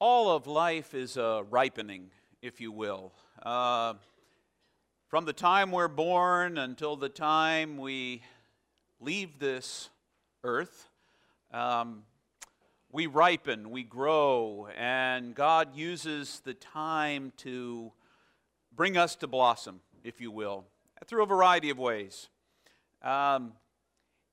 all 0.00 0.30
of 0.30 0.46
life 0.46 0.94
is 0.94 1.16
a 1.16 1.44
ripening, 1.50 2.10
if 2.40 2.60
you 2.60 2.70
will. 2.70 3.12
Uh, 3.42 3.94
from 5.08 5.24
the 5.24 5.32
time 5.32 5.72
we're 5.72 5.88
born 5.88 6.56
until 6.56 6.94
the 6.94 7.08
time 7.08 7.78
we 7.78 8.22
leave 9.00 9.40
this 9.40 9.90
earth, 10.44 10.88
um, 11.52 12.04
we 12.92 13.06
ripen, 13.06 13.70
we 13.70 13.82
grow, 13.82 14.68
and 14.76 15.34
God 15.34 15.74
uses 15.74 16.40
the 16.44 16.54
time 16.54 17.32
to 17.38 17.90
bring 18.74 18.96
us 18.96 19.16
to 19.16 19.26
blossom, 19.26 19.80
if 20.04 20.20
you 20.20 20.30
will, 20.30 20.64
through 21.06 21.24
a 21.24 21.26
variety 21.26 21.70
of 21.70 21.78
ways. 21.78 22.28
Um, 23.02 23.52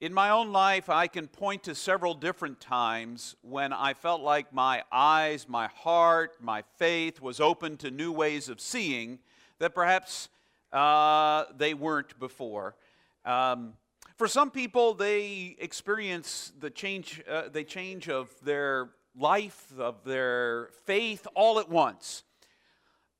in 0.01 0.13
my 0.13 0.29
own 0.29 0.51
life, 0.51 0.89
I 0.89 1.07
can 1.07 1.27
point 1.27 1.63
to 1.63 1.75
several 1.75 2.13
different 2.13 2.59
times 2.59 3.35
when 3.41 3.71
I 3.71 3.93
felt 3.93 4.21
like 4.21 4.51
my 4.51 4.83
eyes, 4.91 5.47
my 5.47 5.67
heart, 5.67 6.35
my 6.41 6.63
faith 6.77 7.21
was 7.21 7.39
open 7.39 7.77
to 7.77 7.91
new 7.91 8.11
ways 8.11 8.49
of 8.49 8.59
seeing 8.59 9.19
that 9.59 9.73
perhaps 9.73 10.27
uh, 10.73 11.45
they 11.57 11.73
weren't 11.73 12.19
before. 12.19 12.75
Um, 13.23 13.73
for 14.17 14.27
some 14.27 14.51
people, 14.51 14.93
they 14.93 15.55
experience 15.59 16.51
the 16.59 16.69
change, 16.69 17.21
uh, 17.29 17.49
the 17.49 17.63
change 17.63 18.09
of 18.09 18.29
their 18.43 18.89
life, 19.17 19.71
of 19.79 20.03
their 20.03 20.69
faith, 20.83 21.25
all 21.35 21.57
at 21.57 21.69
once. 21.69 22.23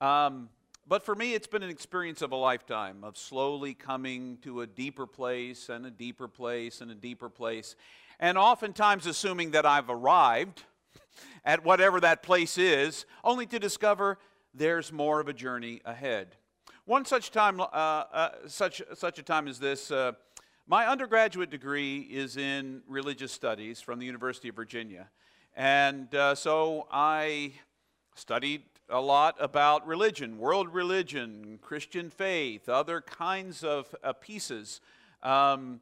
Um, 0.02 0.50
but 0.88 1.04
for 1.04 1.16
me, 1.16 1.34
it's 1.34 1.48
been 1.48 1.64
an 1.64 1.70
experience 1.70 2.22
of 2.22 2.32
a 2.32 2.36
lifetime 2.36 3.04
of 3.04 3.18
slowly 3.18 3.74
coming 3.74 4.38
to 4.44 4.62
a 4.62 4.68
deeper 4.68 5.08
place 5.08 5.70
and 5.70 5.86
a 5.86 5.92
deeper 5.92 6.28
place 6.28 6.80
and 6.82 6.92
a 6.92 6.96
deeper 6.96 7.28
place. 7.28 7.76
And 8.20 8.38
oftentimes 8.38 9.08
assuming 9.08 9.52
that 9.52 9.66
I've 9.66 9.90
arrived 9.90 10.64
at 11.46 11.66
whatever 11.66 12.00
that 12.02 12.22
place 12.22 12.60
is, 12.60 13.06
only 13.24 13.48
to 13.48 13.58
discover 13.58 14.20
there's 14.54 14.92
more 14.92 15.20
of 15.20 15.28
a 15.28 15.34
journey 15.34 15.82
ahead. 15.86 16.36
One 16.86 17.04
such 17.04 17.32
time, 17.32 17.60
uh, 17.60 17.64
uh, 17.64 18.30
such, 18.48 18.82
such 18.94 19.18
a 19.18 19.24
time 19.24 19.48
as 19.48 19.58
this, 19.58 19.90
uh, 19.90 20.12
my 20.68 20.88
undergraduate 20.88 21.49
degree 21.49 22.02
is 22.02 22.38
in 22.38 22.84
religious 22.88 23.32
studies 23.32 23.82
from 23.82 23.98
the 23.98 24.05
University 24.05 24.49
of 24.49 24.55
Virginia. 24.55 25.10
And 25.55 26.14
uh, 26.14 26.36
so 26.36 26.88
I 26.92 27.54
studied 28.14 28.64
a 28.90 29.02
lot 29.02 29.36
about 29.40 29.88
religion, 29.88 30.38
world 30.38 30.74
religion, 30.74 31.58
Christian 31.62 32.10
faith, 32.10 32.70
other 32.70 33.02
kinds 33.02 33.64
of 33.64 33.94
uh, 34.04 34.14
pieces. 34.14 34.80
Um, 35.24 35.82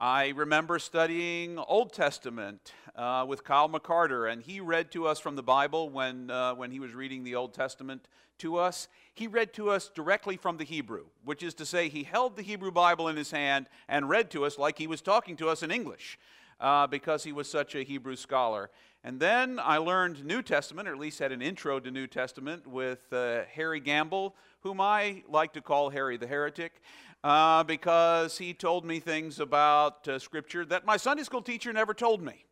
I 0.00 0.28
remember 0.28 0.78
studying 0.78 1.58
Old 1.58 1.92
Testament 1.92 2.72
uh, 2.94 3.24
with 3.26 3.42
Kyle 3.42 3.68
McCarter, 3.68 4.30
and 4.30 4.40
he 4.40 4.60
read 4.60 4.92
to 4.92 5.06
us 5.06 5.18
from 5.18 5.34
the 5.34 5.42
Bible 5.42 5.90
when, 5.90 6.30
uh, 6.30 6.54
when 6.54 6.70
he 6.70 6.78
was 6.78 6.94
reading 6.94 7.24
the 7.24 7.34
Old 7.34 7.54
Testament 7.54 8.06
to 8.38 8.56
us. 8.56 8.88
He 9.14 9.26
read 9.26 9.52
to 9.54 9.70
us 9.70 9.90
directly 9.92 10.36
from 10.36 10.56
the 10.56 10.64
Hebrew, 10.64 11.06
which 11.24 11.42
is 11.42 11.54
to 11.54 11.66
say, 11.66 11.88
he 11.88 12.04
held 12.04 12.36
the 12.36 12.42
Hebrew 12.42 12.70
Bible 12.70 13.08
in 13.08 13.16
his 13.16 13.30
hand 13.30 13.68
and 13.88 14.08
read 14.08 14.30
to 14.30 14.44
us 14.44 14.58
like 14.58 14.78
he 14.78 14.86
was 14.86 15.00
talking 15.00 15.36
to 15.36 15.48
us 15.48 15.62
in 15.62 15.70
English. 15.70 16.18
Uh, 16.60 16.86
because 16.86 17.24
he 17.24 17.32
was 17.32 17.50
such 17.50 17.74
a 17.74 17.82
Hebrew 17.82 18.14
scholar. 18.14 18.70
And 19.06 19.20
then 19.20 19.60
I 19.62 19.76
learned 19.76 20.24
New 20.24 20.40
Testament, 20.40 20.88
or 20.88 20.92
at 20.92 20.98
least 20.98 21.18
had 21.18 21.30
an 21.30 21.42
intro 21.42 21.78
to 21.78 21.90
New 21.90 22.06
Testament 22.06 22.66
with 22.66 23.12
uh, 23.12 23.42
Harry 23.52 23.78
Gamble, 23.78 24.34
whom 24.60 24.80
I 24.80 25.22
like 25.28 25.52
to 25.52 25.60
call 25.60 25.90
Harry 25.90 26.16
the 26.16 26.26
Heretic, 26.26 26.80
uh, 27.22 27.64
because 27.64 28.38
he 28.38 28.54
told 28.54 28.86
me 28.86 29.00
things 29.00 29.40
about 29.40 30.08
uh, 30.08 30.18
Scripture 30.18 30.64
that 30.64 30.86
my 30.86 30.96
Sunday 30.96 31.22
school 31.22 31.42
teacher 31.42 31.70
never 31.70 31.92
told 31.92 32.22
me. 32.22 32.46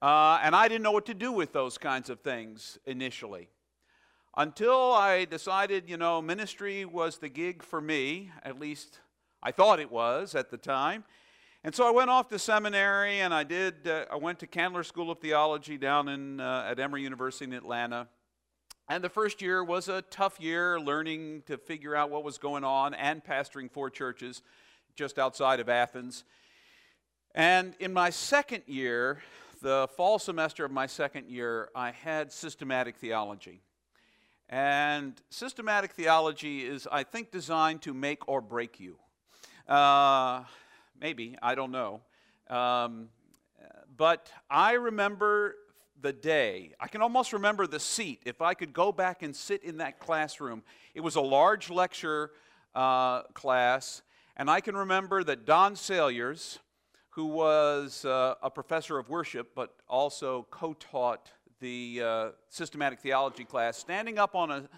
Uh, 0.00 0.38
and 0.40 0.54
I 0.54 0.68
didn't 0.68 0.84
know 0.84 0.92
what 0.92 1.06
to 1.06 1.14
do 1.14 1.32
with 1.32 1.52
those 1.52 1.78
kinds 1.78 2.10
of 2.10 2.20
things 2.20 2.78
initially. 2.86 3.48
Until 4.36 4.92
I 4.92 5.24
decided, 5.24 5.90
you 5.90 5.96
know, 5.96 6.22
ministry 6.22 6.84
was 6.84 7.18
the 7.18 7.28
gig 7.28 7.64
for 7.64 7.80
me, 7.80 8.30
at 8.44 8.60
least 8.60 9.00
I 9.42 9.50
thought 9.50 9.80
it 9.80 9.90
was 9.90 10.36
at 10.36 10.52
the 10.52 10.58
time. 10.58 11.02
And 11.66 11.74
so 11.74 11.84
I 11.84 11.90
went 11.90 12.10
off 12.10 12.28
to 12.28 12.38
seminary 12.38 13.18
and 13.18 13.34
I 13.34 13.42
did, 13.42 13.88
uh, 13.88 14.04
I 14.08 14.14
went 14.14 14.38
to 14.38 14.46
Candler 14.46 14.84
School 14.84 15.10
of 15.10 15.18
Theology 15.18 15.76
down 15.76 16.08
in, 16.08 16.38
uh, 16.38 16.68
at 16.70 16.78
Emory 16.78 17.02
University 17.02 17.44
in 17.44 17.52
Atlanta. 17.52 18.06
And 18.88 19.02
the 19.02 19.08
first 19.08 19.42
year 19.42 19.64
was 19.64 19.88
a 19.88 20.02
tough 20.02 20.40
year 20.40 20.78
learning 20.78 21.42
to 21.46 21.58
figure 21.58 21.96
out 21.96 22.08
what 22.08 22.22
was 22.22 22.38
going 22.38 22.62
on 22.62 22.94
and 22.94 23.20
pastoring 23.24 23.68
four 23.68 23.90
churches 23.90 24.42
just 24.94 25.18
outside 25.18 25.58
of 25.58 25.68
Athens. 25.68 26.22
And 27.34 27.74
in 27.80 27.92
my 27.92 28.10
second 28.10 28.62
year, 28.68 29.20
the 29.60 29.88
fall 29.96 30.20
semester 30.20 30.64
of 30.64 30.70
my 30.70 30.86
second 30.86 31.28
year, 31.28 31.70
I 31.74 31.90
had 31.90 32.30
systematic 32.30 32.94
theology. 32.94 33.60
And 34.48 35.20
systematic 35.30 35.94
theology 35.94 36.64
is, 36.64 36.86
I 36.92 37.02
think, 37.02 37.32
designed 37.32 37.82
to 37.82 37.92
make 37.92 38.28
or 38.28 38.40
break 38.40 38.78
you. 38.78 38.98
Uh, 39.66 40.44
maybe, 41.00 41.36
I 41.42 41.54
don't 41.54 41.72
know. 41.72 42.00
Um, 42.48 43.08
but 43.96 44.30
I 44.50 44.72
remember 44.72 45.56
the 46.00 46.12
day. 46.12 46.74
I 46.78 46.88
can 46.88 47.02
almost 47.02 47.32
remember 47.32 47.66
the 47.66 47.80
seat. 47.80 48.20
If 48.26 48.42
I 48.42 48.54
could 48.54 48.72
go 48.72 48.92
back 48.92 49.22
and 49.22 49.34
sit 49.34 49.64
in 49.64 49.78
that 49.78 49.98
classroom, 49.98 50.62
it 50.94 51.00
was 51.00 51.16
a 51.16 51.20
large 51.20 51.70
lecture 51.70 52.30
uh, 52.74 53.22
class, 53.34 54.02
and 54.36 54.50
I 54.50 54.60
can 54.60 54.76
remember 54.76 55.24
that 55.24 55.46
Don 55.46 55.74
Saliers, 55.74 56.58
who 57.10 57.26
was 57.26 58.04
uh, 58.04 58.34
a 58.42 58.50
professor 58.50 58.98
of 58.98 59.08
worship 59.08 59.52
but 59.54 59.74
also 59.88 60.46
co 60.50 60.74
taught 60.74 61.30
the 61.60 62.02
uh, 62.04 62.28
systematic 62.50 63.00
theology 63.00 63.44
class, 63.44 63.78
standing 63.78 64.18
up 64.18 64.34
on 64.34 64.50
a, 64.50 64.68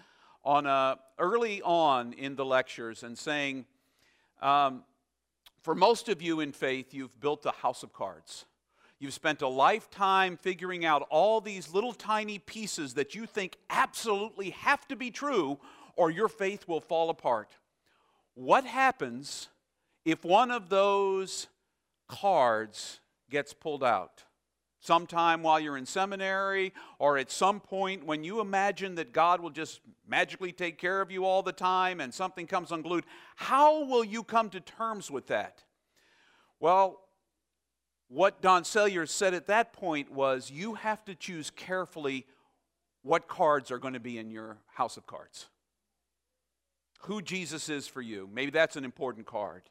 on 0.45 0.65
a, 0.65 0.97
early 1.17 1.61
on 1.61 2.13
in 2.13 2.37
the 2.37 2.45
lectures 2.45 3.03
and 3.03 3.17
saying, 3.17 3.65
um, 4.41 4.83
for 5.61 5.75
most 5.75 6.09
of 6.09 6.21
you 6.21 6.39
in 6.39 6.51
faith, 6.51 6.93
you've 6.93 7.19
built 7.19 7.45
a 7.45 7.51
house 7.51 7.83
of 7.83 7.93
cards. 7.93 8.45
You've 8.99 9.13
spent 9.13 9.41
a 9.41 9.47
lifetime 9.47 10.35
figuring 10.35 10.83
out 10.83 11.07
all 11.09 11.39
these 11.39 11.73
little 11.73 11.93
tiny 11.93 12.37
pieces 12.37 12.95
that 12.95 13.15
you 13.15 13.25
think 13.25 13.57
absolutely 13.69 14.49
have 14.51 14.87
to 14.89 14.95
be 14.95 15.09
true, 15.09 15.57
or 15.95 16.11
your 16.11 16.27
faith 16.27 16.67
will 16.67 16.81
fall 16.81 17.09
apart. 17.09 17.49
What 18.35 18.65
happens 18.65 19.47
if 20.05 20.23
one 20.23 20.51
of 20.51 20.69
those 20.69 21.47
cards 22.07 22.99
gets 23.29 23.53
pulled 23.53 23.83
out? 23.83 24.23
Sometime 24.81 25.43
while 25.43 25.59
you're 25.59 25.77
in 25.77 25.85
seminary, 25.85 26.73
or 26.99 27.17
at 27.17 27.31
some 27.31 27.59
point 27.59 28.05
when 28.05 28.23
you 28.23 28.39
imagine 28.39 28.95
that 28.95 29.11
God 29.11 29.41
will 29.41 29.49
just 29.49 29.81
magically 30.09 30.51
take 30.51 30.77
care 30.77 31.01
of 31.01 31.11
you 31.11 31.25
all 31.25 31.43
the 31.43 31.51
time 31.51 31.99
and 32.01 32.13
something 32.13 32.47
comes 32.47 32.71
unglued, 32.71 33.05
how 33.35 33.85
will 33.85 34.03
you 34.03 34.23
come 34.23 34.49
to 34.49 34.59
terms 34.59 35.11
with 35.11 35.27
that? 35.27 35.63
Well, 36.59 36.99
what 38.09 38.41
Don 38.41 38.63
Saliers 38.63 39.09
said 39.09 39.33
at 39.33 39.47
that 39.47 39.71
point 39.71 40.11
was 40.11 40.49
you 40.49 40.73
have 40.73 41.05
to 41.05 41.15
choose 41.15 41.51
carefully 41.51 42.25
what 43.03 43.27
cards 43.27 43.71
are 43.71 43.77
going 43.77 43.93
to 43.93 43.99
be 43.99 44.17
in 44.17 44.31
your 44.31 44.57
house 44.73 44.97
of 44.97 45.05
cards. 45.05 45.47
Who 47.03 47.21
Jesus 47.21 47.69
is 47.69 47.87
for 47.87 48.01
you. 48.01 48.27
Maybe 48.33 48.51
that's 48.51 48.75
an 48.75 48.83
important 48.83 49.25
card. 49.25 49.63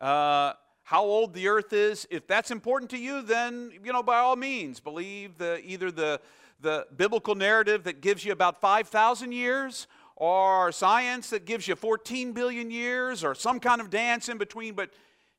Uh, 0.00 0.54
how 0.84 1.04
old 1.04 1.34
the 1.34 1.48
earth 1.48 1.72
is, 1.72 2.06
if 2.10 2.26
that's 2.26 2.50
important 2.50 2.90
to 2.92 2.98
you, 2.98 3.22
then, 3.22 3.70
you 3.84 3.92
know, 3.92 4.02
by 4.02 4.18
all 4.18 4.34
means, 4.34 4.80
believe 4.80 5.36
the, 5.36 5.60
either 5.64 5.90
the, 5.90 6.20
the 6.60 6.86
biblical 6.96 7.34
narrative 7.34 7.84
that 7.84 8.00
gives 8.00 8.24
you 8.24 8.32
about 8.32 8.60
5,000 8.60 9.32
years 9.32 9.86
or 10.16 10.70
science 10.72 11.30
that 11.30 11.46
gives 11.46 11.66
you 11.66 11.74
14 11.74 12.32
billion 12.32 12.70
years 12.70 13.24
or 13.24 13.34
some 13.34 13.58
kind 13.58 13.80
of 13.80 13.90
dance 13.90 14.28
in 14.28 14.38
between. 14.38 14.74
But 14.74 14.90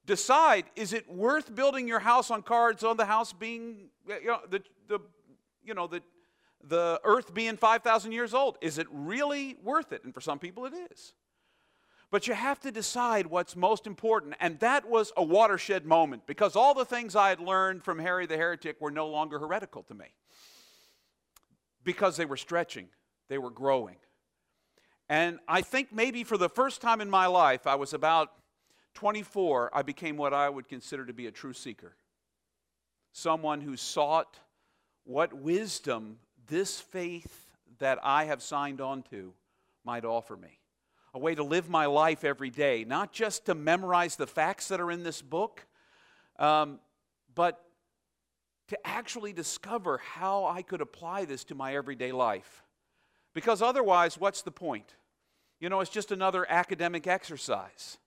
decide 0.05 0.65
is 0.75 0.93
it 0.93 1.09
worth 1.09 1.53
building 1.53 1.87
your 1.87 1.99
house 1.99 2.31
on 2.31 2.41
cards 2.41 2.83
on 2.83 2.97
the 2.97 3.05
house 3.05 3.33
being, 3.33 3.89
you 4.07 4.27
know, 4.27 4.39
the, 4.49 4.63
the, 4.87 4.99
you 5.63 5.73
know, 5.73 5.87
the, 5.87 6.01
the 6.67 6.99
earth 7.03 7.33
being 7.33 7.57
5,000 7.57 8.11
years 8.11 8.33
old? 8.33 8.57
Is 8.61 8.77
it 8.77 8.87
really 8.91 9.57
worth 9.63 9.91
it? 9.93 10.03
And 10.03 10.13
for 10.13 10.21
some 10.21 10.39
people, 10.39 10.65
it 10.65 10.73
is. 10.91 11.13
But 12.09 12.27
you 12.27 12.33
have 12.33 12.59
to 12.61 12.71
decide 12.71 13.27
what's 13.27 13.55
most 13.55 13.87
important. 13.87 14.33
And 14.41 14.59
that 14.59 14.89
was 14.89 15.13
a 15.15 15.23
watershed 15.23 15.85
moment 15.85 16.23
because 16.25 16.57
all 16.57 16.73
the 16.73 16.83
things 16.83 17.15
I 17.15 17.29
had 17.29 17.39
learned 17.39 17.83
from 17.83 17.99
Harry 17.99 18.25
the 18.25 18.35
Heretic 18.35 18.81
were 18.81 18.91
no 18.91 19.07
longer 19.07 19.39
heretical 19.39 19.83
to 19.83 19.93
me 19.93 20.07
because 21.83 22.17
they 22.17 22.25
were 22.25 22.37
stretching, 22.37 22.87
they 23.29 23.37
were 23.37 23.49
growing. 23.49 23.97
And 25.09 25.39
I 25.47 25.61
think 25.61 25.91
maybe 25.91 26.23
for 26.23 26.37
the 26.37 26.49
first 26.49 26.81
time 26.81 27.01
in 27.01 27.09
my 27.09 27.25
life, 27.25 27.67
I 27.67 27.75
was 27.75 27.93
about 27.93 28.31
24, 28.93 29.71
I 29.73 29.81
became 29.81 30.17
what 30.17 30.33
I 30.33 30.49
would 30.49 30.67
consider 30.67 31.05
to 31.05 31.13
be 31.13 31.27
a 31.27 31.31
true 31.31 31.53
seeker. 31.53 31.95
Someone 33.11 33.61
who 33.61 33.75
sought 33.75 34.39
what 35.03 35.33
wisdom 35.33 36.17
this 36.47 36.79
faith 36.79 37.47
that 37.79 37.99
I 38.03 38.25
have 38.25 38.41
signed 38.41 38.81
on 38.81 39.03
to 39.03 39.33
might 39.83 40.05
offer 40.05 40.37
me 40.37 40.59
a 41.13 41.19
way 41.19 41.35
to 41.35 41.43
live 41.43 41.69
my 41.69 41.85
life 41.87 42.23
every 42.23 42.49
day, 42.49 42.85
not 42.85 43.11
just 43.11 43.45
to 43.45 43.55
memorize 43.55 44.15
the 44.15 44.27
facts 44.27 44.69
that 44.69 44.79
are 44.79 44.91
in 44.91 45.03
this 45.03 45.21
book, 45.21 45.65
um, 46.39 46.79
but 47.35 47.61
to 48.71 48.87
actually 48.87 49.33
discover 49.33 49.97
how 49.97 50.45
I 50.45 50.61
could 50.61 50.79
apply 50.79 51.25
this 51.25 51.43
to 51.43 51.55
my 51.55 51.75
everyday 51.75 52.13
life. 52.13 52.63
Because 53.33 53.61
otherwise, 53.61 54.17
what's 54.17 54.43
the 54.43 54.51
point? 54.51 54.95
You 55.59 55.67
know, 55.67 55.81
it's 55.81 55.91
just 55.91 56.13
another 56.13 56.49
academic 56.49 57.05
exercise. 57.05 57.97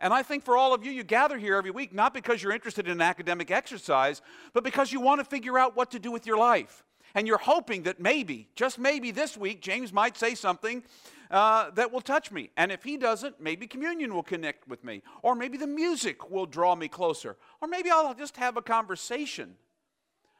And 0.00 0.12
I 0.12 0.24
think 0.24 0.44
for 0.44 0.56
all 0.56 0.74
of 0.74 0.84
you, 0.84 0.90
you 0.90 1.04
gather 1.04 1.38
here 1.38 1.54
every 1.54 1.70
week 1.70 1.94
not 1.94 2.12
because 2.12 2.42
you're 2.42 2.50
interested 2.50 2.86
in 2.86 2.92
an 2.92 3.00
academic 3.00 3.52
exercise, 3.52 4.20
but 4.52 4.64
because 4.64 4.90
you 4.90 5.00
want 5.00 5.20
to 5.20 5.24
figure 5.24 5.56
out 5.56 5.76
what 5.76 5.92
to 5.92 6.00
do 6.00 6.10
with 6.10 6.26
your 6.26 6.38
life. 6.38 6.82
And 7.14 7.28
you're 7.28 7.38
hoping 7.38 7.84
that 7.84 8.00
maybe, 8.00 8.48
just 8.56 8.80
maybe 8.80 9.12
this 9.12 9.36
week, 9.36 9.62
James 9.62 9.92
might 9.92 10.16
say 10.16 10.34
something 10.34 10.82
uh, 11.30 11.70
that 11.76 11.92
will 11.92 12.00
touch 12.00 12.32
me. 12.32 12.50
And 12.56 12.72
if 12.72 12.82
he 12.82 12.96
doesn't, 12.96 13.40
maybe 13.40 13.68
communion 13.68 14.12
will 14.12 14.24
connect 14.24 14.66
with 14.66 14.82
me. 14.82 15.02
Or 15.22 15.36
maybe 15.36 15.56
the 15.56 15.68
music 15.68 16.30
will 16.32 16.46
draw 16.46 16.74
me 16.74 16.88
closer. 16.88 17.36
Or 17.60 17.68
maybe 17.68 17.90
I'll 17.90 18.12
just 18.12 18.36
have 18.38 18.56
a 18.56 18.62
conversation. 18.62 19.54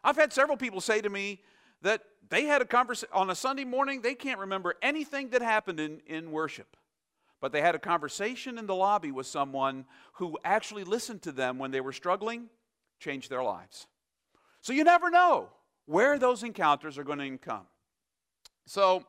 I've 0.03 0.17
had 0.17 0.33
several 0.33 0.57
people 0.57 0.81
say 0.81 1.01
to 1.01 1.11
me 1.11 1.41
that 1.83 2.03
they 2.29 2.45
had 2.45 2.63
a 2.63 2.65
conversation 2.65 3.11
on 3.13 3.31
a 3.31 3.35
Sunday 3.35 3.65
morning, 3.65 4.03
they 4.03 4.15
can't 4.15 4.39
remember 4.39 4.75
anything 4.83 5.31
that 5.31 5.43
happened 5.43 5.81
in, 5.81 6.01
in 6.07 6.31
worship. 6.31 6.77
But 7.41 7.53
they 7.53 7.63
had 7.63 7.75
a 7.75 7.79
conversation 7.79 8.59
in 8.59 8.67
the 8.67 8.75
lobby 8.75 9.11
with 9.11 9.27
someone 9.27 9.87
who 10.15 10.39
actually 10.45 10.85
listened 10.85 11.23
to 11.23 11.33
them 11.33 11.59
when 11.59 11.71
they 11.71 11.81
were 11.81 11.93
struggling, 11.93 12.49
changed 12.99 13.31
their 13.31 13.43
lives. 13.43 13.87
So 14.61 14.73
you 14.73 14.85
never 14.85 15.11
know 15.11 15.49
where 15.87 16.19
those 16.19 16.43
encounters 16.43 16.99
are 16.99 17.05
going 17.05 17.19
to 17.19 17.39
come. 17.39 17.67
So 18.67 19.05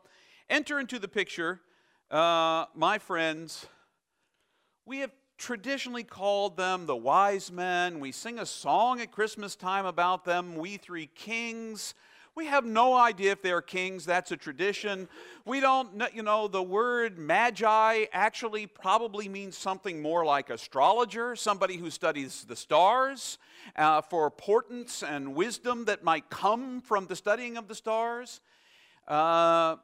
enter 0.49 0.79
into 0.79 0.97
the 0.97 1.09
picture, 1.09 1.59
uh, 2.09 2.65
my 2.73 2.97
friends. 2.97 3.65
We 4.85 4.99
have 4.99 5.11
traditionally 5.41 6.03
called 6.03 6.55
them 6.55 6.85
the 6.85 6.95
wise 6.95 7.51
men. 7.51 7.99
We 7.99 8.11
sing 8.11 8.37
a 8.37 8.45
song 8.45 9.01
at 9.01 9.11
Christmas 9.11 9.55
time 9.55 9.87
about 9.87 10.23
them, 10.23 10.55
We 10.55 10.77
Three 10.77 11.07
Kings. 11.15 11.95
We 12.35 12.45
have 12.45 12.63
no 12.63 12.93
idea 12.95 13.31
if 13.31 13.41
they're 13.41 13.61
kings. 13.61 14.05
That's 14.05 14.31
a 14.31 14.37
tradition. 14.37 15.09
We 15.43 15.59
don't, 15.59 16.03
you 16.13 16.21
know, 16.21 16.47
the 16.47 16.61
word 16.61 17.17
magi 17.17 18.05
actually 18.13 18.67
probably 18.67 19.27
means 19.27 19.57
something 19.57 19.99
more 19.99 20.23
like 20.23 20.51
astrologer, 20.51 21.35
somebody 21.35 21.75
who 21.75 21.89
studies 21.89 22.45
the 22.47 22.55
stars 22.55 23.39
uh, 23.75 24.01
for 24.01 24.29
portents 24.29 25.01
and 25.01 25.33
wisdom 25.33 25.85
that 25.85 26.03
might 26.03 26.29
come 26.29 26.81
from 26.81 27.07
the 27.07 27.15
studying 27.15 27.57
of 27.57 27.67
the 27.67 27.75
stars. 27.75 28.41
Uh, 29.07 29.77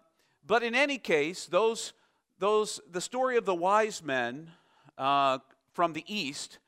but 0.45 0.61
in 0.61 0.75
any 0.75 0.99
case, 0.99 1.47
those, 1.47 1.93
those, 2.37 2.79
the 2.91 3.01
story 3.01 3.37
of 3.37 3.45
the 3.45 3.55
wise 3.55 4.03
men 4.03 4.51
uh, 4.97 5.39
from 5.73 5.93
the 5.93 6.03
east 6.07 6.59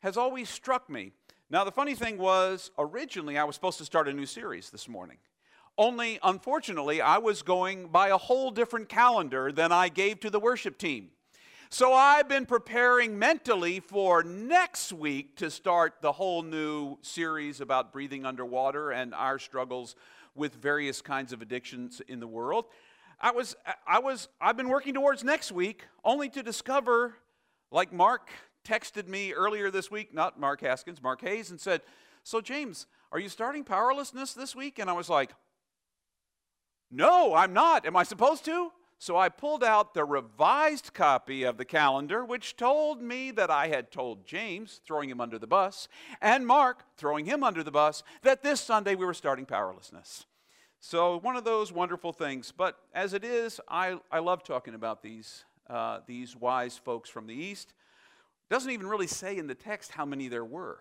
has 0.00 0.16
always 0.16 0.48
struck 0.48 0.88
me. 0.88 1.12
Now, 1.48 1.64
the 1.64 1.72
funny 1.72 1.94
thing 1.94 2.18
was, 2.18 2.70
originally 2.78 3.38
I 3.38 3.44
was 3.44 3.54
supposed 3.54 3.78
to 3.78 3.84
start 3.84 4.08
a 4.08 4.12
new 4.12 4.26
series 4.26 4.70
this 4.70 4.88
morning. 4.88 5.18
Only, 5.78 6.18
unfortunately, 6.22 7.00
I 7.00 7.18
was 7.18 7.42
going 7.42 7.88
by 7.88 8.08
a 8.08 8.16
whole 8.16 8.50
different 8.50 8.88
calendar 8.88 9.52
than 9.52 9.72
I 9.72 9.88
gave 9.88 10.20
to 10.20 10.30
the 10.30 10.40
worship 10.40 10.78
team. 10.78 11.10
So 11.68 11.92
I've 11.92 12.28
been 12.28 12.46
preparing 12.46 13.18
mentally 13.18 13.80
for 13.80 14.22
next 14.22 14.92
week 14.92 15.36
to 15.36 15.50
start 15.50 15.94
the 16.00 16.12
whole 16.12 16.42
new 16.42 16.96
series 17.02 17.60
about 17.60 17.92
breathing 17.92 18.24
underwater 18.24 18.92
and 18.92 19.12
our 19.12 19.38
struggles 19.38 19.96
with 20.34 20.54
various 20.54 21.02
kinds 21.02 21.32
of 21.32 21.42
addictions 21.42 22.00
in 22.08 22.20
the 22.20 22.26
world. 22.26 22.66
I 23.20 23.32
was, 23.32 23.56
I 23.86 23.98
was, 23.98 24.28
I've 24.40 24.56
been 24.56 24.68
working 24.68 24.94
towards 24.94 25.24
next 25.24 25.50
week 25.50 25.84
only 26.04 26.28
to 26.30 26.42
discover, 26.42 27.16
like 27.76 27.92
Mark 27.92 28.30
texted 28.64 29.06
me 29.06 29.34
earlier 29.34 29.70
this 29.70 29.90
week, 29.90 30.14
not 30.14 30.40
Mark 30.40 30.62
Haskins, 30.62 31.02
Mark 31.02 31.20
Hayes, 31.20 31.50
and 31.50 31.60
said, 31.60 31.82
So, 32.24 32.40
James, 32.40 32.86
are 33.12 33.20
you 33.20 33.28
starting 33.28 33.64
powerlessness 33.64 34.32
this 34.32 34.56
week? 34.56 34.78
And 34.78 34.88
I 34.88 34.94
was 34.94 35.10
like, 35.10 35.32
No, 36.90 37.34
I'm 37.34 37.52
not. 37.52 37.84
Am 37.84 37.94
I 37.94 38.02
supposed 38.02 38.46
to? 38.46 38.72
So 38.98 39.18
I 39.18 39.28
pulled 39.28 39.62
out 39.62 39.92
the 39.92 40.06
revised 40.06 40.94
copy 40.94 41.42
of 41.42 41.58
the 41.58 41.66
calendar, 41.66 42.24
which 42.24 42.56
told 42.56 43.02
me 43.02 43.30
that 43.32 43.50
I 43.50 43.68
had 43.68 43.92
told 43.92 44.26
James, 44.26 44.80
throwing 44.86 45.10
him 45.10 45.20
under 45.20 45.38
the 45.38 45.46
bus, 45.46 45.86
and 46.22 46.46
Mark, 46.46 46.82
throwing 46.96 47.26
him 47.26 47.44
under 47.44 47.62
the 47.62 47.70
bus, 47.70 48.02
that 48.22 48.42
this 48.42 48.58
Sunday 48.58 48.94
we 48.94 49.04
were 49.04 49.12
starting 49.12 49.44
powerlessness. 49.44 50.24
So, 50.80 51.18
one 51.18 51.36
of 51.36 51.44
those 51.44 51.72
wonderful 51.72 52.14
things. 52.14 52.54
But 52.56 52.78
as 52.94 53.12
it 53.12 53.22
is, 53.22 53.60
I, 53.68 53.98
I 54.10 54.20
love 54.20 54.44
talking 54.44 54.72
about 54.72 55.02
these, 55.02 55.44
uh, 55.68 56.00
these 56.06 56.36
wise 56.36 56.76
folks 56.76 57.10
from 57.10 57.26
the 57.26 57.34
East 57.34 57.74
doesn't 58.48 58.70
even 58.70 58.86
really 58.86 59.06
say 59.06 59.36
in 59.36 59.46
the 59.46 59.54
text 59.54 59.92
how 59.92 60.04
many 60.04 60.28
there 60.28 60.44
were. 60.44 60.78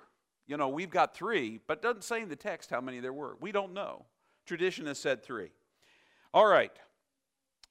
You 0.48 0.58
know, 0.58 0.70
we've 0.70 0.92
got 0.92 1.16
three, 1.16 1.60
but 1.68 1.82
doesn't 1.82 2.04
say 2.04 2.22
in 2.22 2.30
the 2.30 2.36
text 2.36 2.70
how 2.70 2.82
many 2.82 3.00
there 3.00 3.14
were. 3.14 3.38
We 3.42 3.52
don't 3.52 3.74
know. 3.74 4.06
Tradition 4.46 4.86
has 4.86 5.00
said 5.00 5.24
three. 5.24 5.50
All 6.34 6.46
right. 6.46 6.72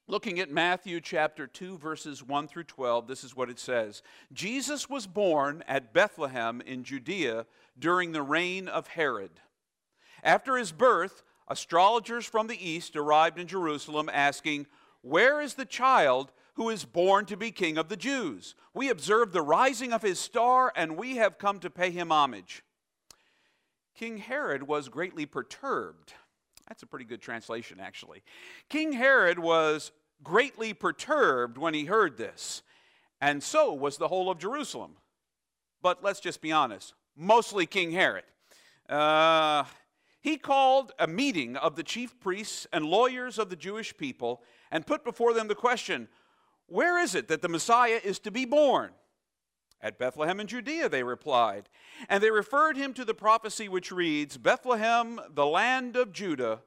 Looking 0.07 0.39
at 0.39 0.51
Matthew 0.51 1.01
chapter 1.01 1.47
2, 1.47 1.79
verses 1.79 2.21
1 2.21 2.47
through 2.47 2.65
12, 2.65 3.07
this 3.07 3.23
is 3.23 3.35
what 3.35 3.49
it 3.49 3.57
says 3.57 4.03
Jesus 4.33 4.89
was 4.89 5.07
born 5.07 5.63
at 5.67 5.93
Bethlehem 5.93 6.61
in 6.61 6.83
Judea 6.83 7.45
during 7.79 8.11
the 8.11 8.21
reign 8.21 8.67
of 8.67 8.87
Herod. 8.87 9.39
After 10.23 10.57
his 10.57 10.71
birth, 10.71 11.23
astrologers 11.47 12.25
from 12.25 12.47
the 12.47 12.69
east 12.69 12.95
arrived 12.95 13.39
in 13.39 13.47
Jerusalem 13.47 14.09
asking, 14.11 14.67
Where 15.01 15.41
is 15.41 15.53
the 15.53 15.65
child 15.65 16.31
who 16.55 16.69
is 16.69 16.85
born 16.85 17.25
to 17.25 17.37
be 17.37 17.51
king 17.51 17.77
of 17.77 17.89
the 17.89 17.97
Jews. 17.97 18.55
We 18.73 18.89
observe 18.89 19.31
the 19.31 19.41
rising 19.41 19.93
of 19.93 20.01
his 20.01 20.19
star, 20.19 20.71
and 20.75 20.97
we 20.97 21.17
have 21.17 21.37
come 21.37 21.59
to 21.59 21.69
pay 21.69 21.91
him 21.91 22.11
homage. 22.11 22.63
King 23.95 24.17
Herod 24.17 24.63
was 24.63 24.89
greatly 24.89 25.25
perturbed. 25.25 26.13
That's 26.67 26.83
a 26.83 26.87
pretty 26.87 27.05
good 27.05 27.21
translation, 27.21 27.79
actually. 27.79 28.23
King 28.69 28.93
Herod 28.93 29.39
was 29.39 29.91
greatly 30.23 30.73
perturbed 30.73 31.57
when 31.57 31.73
he 31.73 31.85
heard 31.85 32.17
this, 32.17 32.61
and 33.21 33.43
so 33.43 33.73
was 33.73 33.97
the 33.97 34.07
whole 34.07 34.29
of 34.29 34.39
Jerusalem. 34.39 34.97
But 35.81 36.03
let's 36.03 36.19
just 36.19 36.41
be 36.41 36.51
honest 36.51 36.93
mostly 37.15 37.65
King 37.65 37.91
Herod. 37.91 38.23
Uh, 38.89 39.63
he 40.21 40.37
called 40.37 40.91
a 40.99 41.07
meeting 41.07 41.55
of 41.55 41.75
the 41.75 41.83
chief 41.83 42.19
priests 42.19 42.67
and 42.73 42.85
lawyers 42.85 43.37
of 43.39 43.49
the 43.49 43.55
Jewish 43.55 43.95
people 43.95 44.41
and 44.71 44.85
put 44.85 45.03
before 45.03 45.33
them 45.33 45.47
the 45.47 45.55
question 45.55 46.07
where 46.67 46.99
is 46.99 47.15
it 47.15 47.27
that 47.27 47.41
the 47.41 47.49
Messiah 47.49 47.99
is 48.03 48.19
to 48.19 48.31
be 48.31 48.45
born? 48.45 48.91
At 49.81 49.99
Bethlehem 49.99 50.39
in 50.39 50.47
Judea, 50.47 50.89
they 50.89 51.03
replied. 51.03 51.69
And 52.09 52.23
they 52.23 52.31
referred 52.31 52.75
him 52.77 52.93
to 52.93 53.05
the 53.05 53.13
prophecy 53.13 53.69
which 53.69 53.91
reads 53.91 54.37
Bethlehem, 54.37 55.19
the 55.33 55.45
land 55.45 55.95
of 55.95 56.11
Judah, 56.11 56.61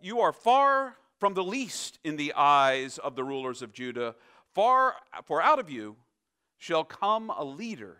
you 0.00 0.20
are 0.20 0.32
far 0.32 0.96
from 1.18 1.34
the 1.34 1.44
least 1.44 1.98
in 2.04 2.16
the 2.16 2.32
eyes 2.34 2.98
of 2.98 3.14
the 3.14 3.24
rulers 3.24 3.62
of 3.62 3.72
Judah, 3.72 4.14
far, 4.54 4.96
for 5.24 5.42
out 5.42 5.58
of 5.58 5.70
you 5.70 5.96
shall 6.58 6.84
come 6.84 7.30
a 7.30 7.44
leader 7.44 7.98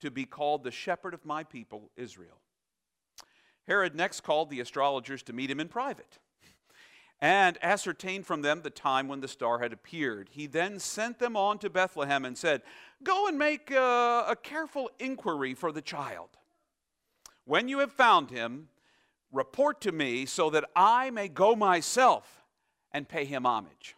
to 0.00 0.10
be 0.10 0.24
called 0.24 0.64
the 0.64 0.70
shepherd 0.70 1.14
of 1.14 1.24
my 1.24 1.42
people, 1.42 1.90
Israel. 1.96 2.40
Herod 3.66 3.94
next 3.94 4.20
called 4.20 4.50
the 4.50 4.60
astrologers 4.60 5.22
to 5.24 5.32
meet 5.32 5.50
him 5.50 5.60
in 5.60 5.68
private 5.68 6.18
and 7.20 7.58
ascertained 7.62 8.26
from 8.26 8.42
them 8.42 8.62
the 8.62 8.70
time 8.70 9.08
when 9.08 9.20
the 9.20 9.28
star 9.28 9.58
had 9.58 9.72
appeared. 9.72 10.28
He 10.30 10.46
then 10.46 10.78
sent 10.78 11.18
them 11.18 11.36
on 11.36 11.58
to 11.58 11.70
Bethlehem 11.70 12.24
and 12.24 12.38
said, 12.38 12.62
Go 13.02 13.26
and 13.26 13.38
make 13.38 13.70
a, 13.70 14.24
a, 14.28 14.36
careful 14.36 14.90
inquiry 14.98 15.54
for 15.54 15.72
the 15.72 15.82
child. 15.82 16.28
When 17.44 17.68
you 17.68 17.78
have 17.78 17.92
found 17.92 18.30
him, 18.30 18.68
report 19.32 19.80
to 19.82 19.92
me 19.92 20.26
so 20.26 20.50
that 20.50 20.64
I 20.76 21.10
may 21.10 21.28
go 21.28 21.56
myself 21.56 22.44
and 22.92 23.08
pay 23.08 23.24
him 23.24 23.46
homage. 23.46 23.96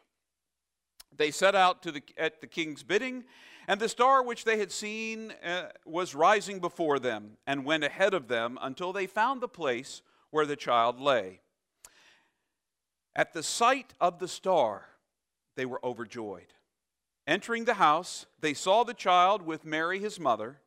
They 1.16 1.30
set 1.30 1.54
out 1.54 1.82
the, 1.82 2.02
at 2.16 2.40
the 2.40 2.46
king's 2.46 2.82
bidding, 2.82 3.24
and 3.68 3.78
the 3.78 3.88
star 3.88 4.22
which 4.22 4.44
they 4.44 4.58
had 4.58 4.72
seen 4.72 5.32
uh, 5.44 5.68
was 5.84 6.14
rising 6.14 6.58
before 6.58 6.98
them 6.98 7.36
and 7.46 7.64
went 7.64 7.84
ahead 7.84 8.14
of 8.14 8.28
them 8.28 8.58
until 8.62 8.92
they 8.92 9.06
found 9.06 9.40
the 9.40 9.48
place 9.48 10.00
where 10.30 10.46
the 10.46 10.56
child 10.56 10.98
lay. 11.00 11.40
At 13.20 13.34
the 13.34 13.42
sight 13.42 13.92
of 14.00 14.18
the 14.18 14.26
star, 14.26 14.86
they 15.54 15.66
were 15.66 15.84
overjoyed. 15.84 16.54
Entering 17.26 17.66
the 17.66 17.74
house, 17.74 18.24
they 18.40 18.54
saw 18.54 18.82
the 18.82 18.94
child 18.94 19.42
with 19.42 19.66
Mary, 19.66 19.98
his 19.98 20.18
mother, 20.18 20.62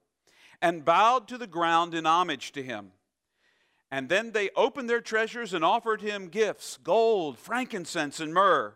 and 0.61 0.85
bowed 0.85 1.27
to 1.29 1.39
the 1.39 1.47
ground 1.47 1.95
in 1.95 2.05
homage 2.05 2.51
to 2.51 2.61
him. 2.61 2.91
And 3.89 4.07
then 4.07 4.33
they 4.33 4.51
opened 4.55 4.87
their 4.87 5.01
treasures 5.01 5.55
and 5.55 5.65
offered 5.65 6.01
him 6.01 6.27
gifts 6.27 6.77
gold, 6.77 7.39
frankincense, 7.39 8.19
and 8.19 8.31
myrrh. 8.31 8.75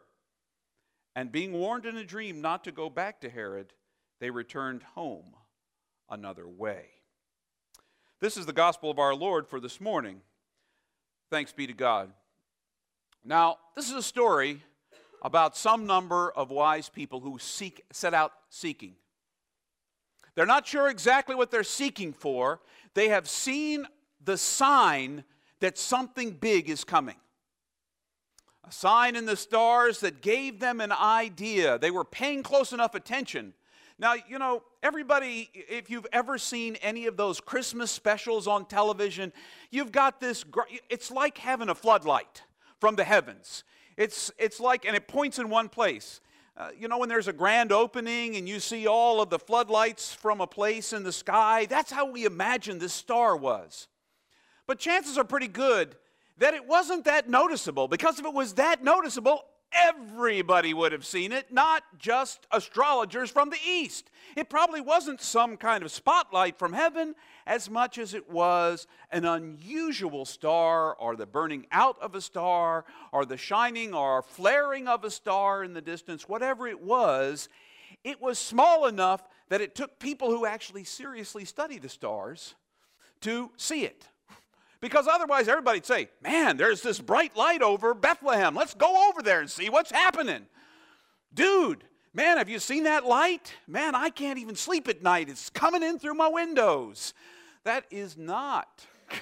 And 1.15 1.31
being 1.31 1.53
warned 1.53 1.86
in 1.86 1.98
a 1.98 2.03
dream 2.03 2.41
not 2.41 2.63
to 2.63 2.72
go 2.72 2.89
back 2.89 3.22
to 3.22 3.29
Herod, 3.29 3.74
they 4.19 4.31
returned 4.31 4.81
home 4.96 5.36
another 6.10 6.48
way. 6.48 6.86
This 8.22 8.38
is 8.38 8.48
the 8.48 8.53
gospel 8.53 8.89
of 8.89 8.98
our 8.98 9.13
Lord 9.13 9.48
for 9.48 9.60
this 9.60 9.79
morning. 9.79 10.22
Thanks 11.29 11.53
be 11.53 11.67
to 11.67 11.74
God. 11.74 12.12
Now, 13.27 13.57
this 13.75 13.89
is 13.89 13.96
a 13.96 14.01
story 14.01 14.63
about 15.22 15.57
some 15.57 15.86
number 15.86 16.31
of 16.31 16.50
wise 16.50 16.88
people 16.88 17.19
who 17.19 17.38
seek, 17.39 17.84
set 17.91 18.13
out 18.13 18.31
seeking. 18.50 18.96
They're 20.34 20.46
not 20.46 20.65
sure 20.65 20.88
exactly 20.88 21.36
what 21.36 21.51
they're 21.51 21.65
seeking 21.65 22.13
for. 22.13 22.62
They 22.93 23.10
have 23.10 23.27
seen 23.27 23.86
the 24.24 24.38
sign 24.38 25.25
that 25.60 25.77
something 25.77 26.31
big 26.31 26.69
is 26.69 26.86
coming. 26.86 27.17
A 28.65 28.72
sign 28.72 29.17
in 29.17 29.25
the 29.25 29.36
stars 29.36 30.00
that 30.00 30.22
gave 30.22 30.62
them 30.62 30.79
an 30.79 30.93
idea. 30.93 31.77
They 31.77 31.91
were 31.91 32.05
paying 32.05 32.43
close 32.43 32.72
enough 32.72 32.96
attention. 32.96 33.53
Now, 34.00 34.15
you 34.29 34.39
know, 34.39 34.63
everybody, 34.81 35.50
if 35.53 35.89
you've 35.89 36.07
ever 36.13 36.38
seen 36.38 36.77
any 36.77 37.07
of 37.07 37.17
those 37.17 37.41
Christmas 37.41 37.91
specials 37.91 38.48
on 38.48 38.67
television, 38.67 39.34
you've 39.69 39.91
got 39.91 40.22
this, 40.22 40.46
it's 40.89 41.12
like 41.12 41.38
having 41.39 41.67
a 41.67 41.75
floodlight 41.75 42.43
from 42.79 42.96
the 42.96 43.03
heavens. 43.03 43.63
It's, 43.96 44.31
it's 44.38 44.60
like, 44.60 44.86
and 44.86 44.96
it 44.96 45.07
points 45.07 45.39
in 45.39 45.50
one 45.50 45.69
place. 45.69 46.22
Uh, 46.55 46.69
you 46.77 46.88
know, 46.88 46.98
when 46.98 47.10
there's 47.10 47.27
a 47.27 47.34
grand 47.34 47.72
opening 47.72 48.36
and 48.36 48.50
you 48.50 48.60
see 48.60 48.88
all 48.88 49.22
of 49.22 49.29
the 49.29 49.38
floodlights 49.38 50.13
from 50.13 50.41
a 50.41 50.48
place 50.48 50.91
in 50.91 51.03
the 51.03 51.12
sky, 51.12 51.67
that's 51.69 51.91
how 51.91 52.10
we 52.10 52.25
imagine 52.25 52.79
this 52.79 52.93
star 52.93 53.36
was. 53.36 53.88
But 54.65 54.79
chances 54.79 55.17
are 55.17 55.24
pretty 55.24 55.48
good 55.48 55.96
that 56.39 56.53
it 56.53 56.67
wasn't 56.67 57.05
that 57.05 57.29
noticeable 57.29 57.88
because 57.88 58.19
if 58.19 58.25
it 58.25 58.34
was 58.34 58.53
that 58.55 58.84
noticeable, 58.84 59.46
everybody 59.72 60.74
would 60.74 60.92
have 60.92 61.06
seen 61.06 61.32
it, 61.32 61.52
not 61.52 61.84
just 61.98 62.48
astrologers 62.52 63.30
from 63.30 63.50
the 63.50 63.60
east. 63.66 64.10
It 64.36 64.50
probably 64.50 64.82
wasn't 64.82 65.22
some 65.22 65.58
kind 65.58 65.84
of 65.84 65.92
spotlight 65.92 66.58
from 66.58 66.74
heaven 66.74 67.16
as 67.46 67.70
much 67.70 67.98
as 67.98 68.14
it 68.14 68.30
was 68.30 68.88
an 69.12 69.26
unusual 69.26 70.26
star, 70.26 70.96
or 70.96 71.16
the 71.16 71.26
burning 71.26 71.66
out 71.72 71.98
of 72.02 72.16
a 72.16 72.22
star, 72.22 72.86
or 73.12 73.26
the 73.26 73.38
shining 73.38 73.94
or 73.94 74.22
flaring 74.22 74.88
of 74.88 75.04
a 75.04 75.12
star 75.12 75.64
in 75.64 75.74
the 75.74 75.82
distance, 75.82 76.28
whatever 76.28 76.68
it 76.68 76.82
was. 76.82 77.50
It 78.04 78.22
was 78.22 78.38
small 78.38 78.86
enough 78.86 79.24
that 79.50 79.62
it 79.62 79.76
took 79.76 80.00
people 80.00 80.30
who 80.30 80.46
actually 80.46 80.84
seriously 80.84 81.46
study 81.46 81.78
the 81.78 81.90
stars 81.90 82.56
to 83.22 83.52
see 83.58 83.84
it. 83.84 84.08
Because 84.79 85.07
otherwise, 85.07 85.48
everybody'd 85.48 85.86
say, 85.86 86.10
Man, 86.22 86.57
there's 86.57 86.81
this 86.81 87.00
bright 87.00 87.36
light 87.36 87.62
over 87.62 87.93
Bethlehem. 87.93 88.55
Let's 88.55 88.74
go 88.74 89.10
over 89.10 89.22
there 89.22 89.39
and 89.39 89.50
see 89.50 89.69
what's 89.69 89.91
happening. 89.91 90.46
Dude, 91.34 91.84
man, 92.13 92.38
have 92.38 92.50
you 92.50 92.60
seen 92.60 92.84
that 92.84 93.05
light? 93.05 93.53
Man, 93.67 93.96
I 93.96 94.10
can't 94.10 94.39
even 94.39 94.55
sleep 94.55 94.88
at 94.88 95.01
night. 95.01 95.29
It's 95.29 95.50
coming 95.50 95.84
in 95.84 96.00
through 96.00 96.15
my 96.15 96.27
windows. 96.27 97.13
That 97.63 97.86
is 97.91 98.17
not 98.17 98.86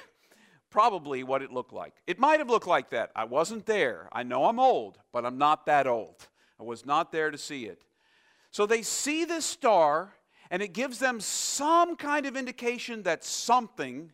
probably 0.70 1.24
what 1.24 1.42
it 1.42 1.52
looked 1.52 1.74
like. 1.74 1.94
It 2.06 2.20
might 2.20 2.40
have 2.40 2.50
looked 2.50 2.68
like 2.68 2.92
that. 2.92 3.12
I 3.16 3.24
wasn't 3.26 3.66
there. 3.66 4.10
I 4.12 4.24
know 4.24 4.46
I'm 4.46 4.60
old, 4.60 5.00
but 5.12 5.26
I'm 5.26 5.38
not 5.38 5.66
that 5.66 5.88
old. 5.88 6.28
I 6.60 6.64
was 6.64 6.86
not 6.86 7.12
there 7.12 7.32
to 7.32 7.38
see 7.38 7.66
it. 7.66 7.84
So 8.52 8.66
they 8.66 8.84
see 8.84 9.26
this 9.26 9.46
star, 9.46 10.14
and 10.50 10.62
it 10.62 10.74
gives 10.74 11.00
them 11.00 11.20
some 11.20 11.96
kind 11.96 12.26
of 12.26 12.38
indication 12.38 13.04
that 13.04 13.26
something 13.26 14.12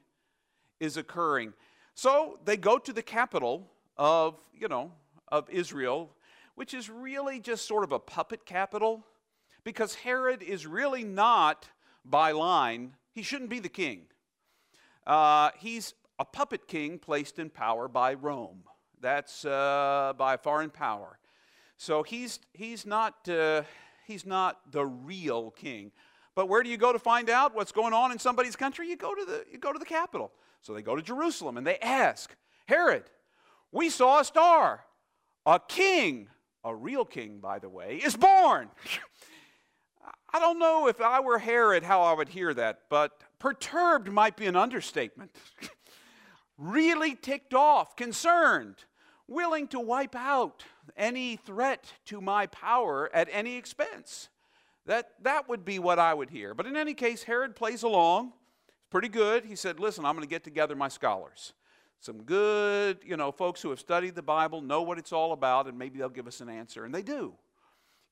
is 0.82 0.98
occurring. 0.98 1.54
So 1.94 2.40
they 2.44 2.58
go 2.58 2.78
to 2.80 2.92
the 2.92 3.04
capital 3.04 3.70
of, 3.96 4.36
you 4.54 4.68
know, 4.68 4.92
of 5.32 5.50
Israel, 5.50 6.10
which 6.56 6.74
is 6.74 6.90
really 6.90 7.40
just 7.40 7.68
sort 7.68 7.84
of 7.84 7.92
a 7.92 8.00
puppet 8.00 8.46
capital 8.46 9.06
because 9.64 9.96
Herod 9.96 10.42
is 10.42 10.66
really 10.66 11.04
not 11.04 11.70
by 12.04 12.32
line. 12.32 12.96
He 13.14 13.22
shouldn't 13.22 13.52
be 13.52 13.60
the 13.60 13.70
king. 13.70 14.02
Uh, 15.06 15.52
he's 15.60 15.94
a 16.20 16.26
puppet 16.26 16.68
king 16.68 16.98
placed 16.98 17.38
in 17.38 17.50
power 17.50 17.88
by 17.88 18.16
Rome. 18.16 18.64
That's 19.00 19.46
uh, 19.46 20.14
by 20.18 20.38
foreign 20.38 20.72
power. 20.72 21.20
So 21.78 22.04
he's, 22.04 22.40
he's, 22.54 22.86
not, 22.86 23.28
uh, 23.30 23.64
he's 24.08 24.26
not 24.26 24.72
the 24.72 24.86
real 24.86 25.52
king. 25.52 25.92
But 26.34 26.48
where 26.48 26.64
do 26.64 26.70
you 26.70 26.78
go 26.78 26.94
to 26.94 27.00
find 27.00 27.30
out 27.30 27.54
what's 27.54 27.72
going 27.72 27.94
on 27.94 28.12
in 28.12 28.20
somebody's 28.20 28.56
country? 28.56 28.88
You 28.88 28.98
go 28.98 29.14
to 29.14 29.26
the, 29.26 29.46
you 29.52 29.58
go 29.58 29.74
to 29.74 29.80
the 29.80 29.86
capital. 29.86 30.32
So 30.62 30.74
they 30.74 30.82
go 30.82 30.96
to 30.96 31.02
Jerusalem 31.02 31.58
and 31.58 31.66
they 31.66 31.78
ask, 31.80 32.36
Herod, 32.68 33.04
we 33.72 33.90
saw 33.90 34.20
a 34.20 34.26
star. 34.26 34.82
A 35.46 35.60
king, 35.68 36.28
a 36.64 36.76
real 36.76 37.04
king, 37.04 37.40
by 37.40 37.60
the 37.60 37.70
way, 37.70 38.00
is 38.04 38.16
born. 38.16 38.70
I 40.34 40.40
don't 40.40 40.60
know 40.60 40.88
if 40.88 41.02
I 41.02 41.20
were 41.20 41.40
Herod 41.40 41.84
how 41.84 42.04
I 42.04 42.14
would 42.14 42.30
hear 42.30 42.54
that, 42.54 42.82
but 42.90 43.12
perturbed 43.40 44.12
might 44.12 44.38
be 44.38 44.46
an 44.46 44.56
understatement. 44.56 45.36
really 46.58 47.16
ticked 47.16 47.54
off, 47.54 47.96
concerned, 47.96 48.76
willing 49.28 49.68
to 49.70 49.80
wipe 49.80 50.16
out 50.16 50.64
any 50.96 51.38
threat 51.38 51.92
to 52.06 52.22
my 52.22 52.46
power 52.48 53.10
at 53.14 53.28
any 53.32 53.58
expense. 53.58 54.30
That, 54.86 55.10
that 55.24 55.50
would 55.50 55.66
be 55.66 55.80
what 55.80 56.00
I 56.00 56.14
would 56.14 56.30
hear. 56.30 56.54
But 56.54 56.68
in 56.68 56.76
any 56.76 56.94
case, 56.94 57.24
Herod 57.24 57.56
plays 57.56 57.84
along 57.84 58.34
pretty 58.92 59.08
good. 59.08 59.46
He 59.46 59.56
said, 59.56 59.80
Listen, 59.80 60.06
I'm 60.06 60.16
going 60.16 60.28
to 60.28 60.30
get 60.30 60.44
together 60.44 60.76
my 60.76 60.90
scholars. 60.90 61.54
Some 62.00 62.24
good, 62.24 63.00
you 63.06 63.16
know, 63.16 63.32
folks 63.32 63.62
who 63.62 63.70
have 63.70 63.80
studied 63.80 64.16
the 64.16 64.22
Bible, 64.22 64.62
know 64.62 64.82
what 64.82 64.98
it's 64.98 65.14
all 65.14 65.34
about, 65.34 65.68
and 65.68 65.78
maybe 65.78 66.00
they'll 66.00 66.10
give 66.10 66.28
us 66.28 66.42
an 66.42 66.50
answer. 66.50 66.84
And 66.84 66.94
they 66.94 67.04
do. 67.04 67.34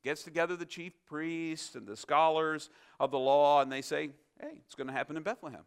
Gets 0.03 0.23
together 0.23 0.55
the 0.55 0.65
chief 0.65 0.93
priests 1.07 1.75
and 1.75 1.85
the 1.85 1.97
scholars 1.97 2.69
of 2.99 3.11
the 3.11 3.19
law, 3.19 3.61
and 3.61 3.71
they 3.71 3.81
say, 3.81 4.09
Hey, 4.39 4.61
it's 4.65 4.75
going 4.75 4.87
to 4.87 4.93
happen 4.93 5.17
in 5.17 5.23
Bethlehem. 5.23 5.63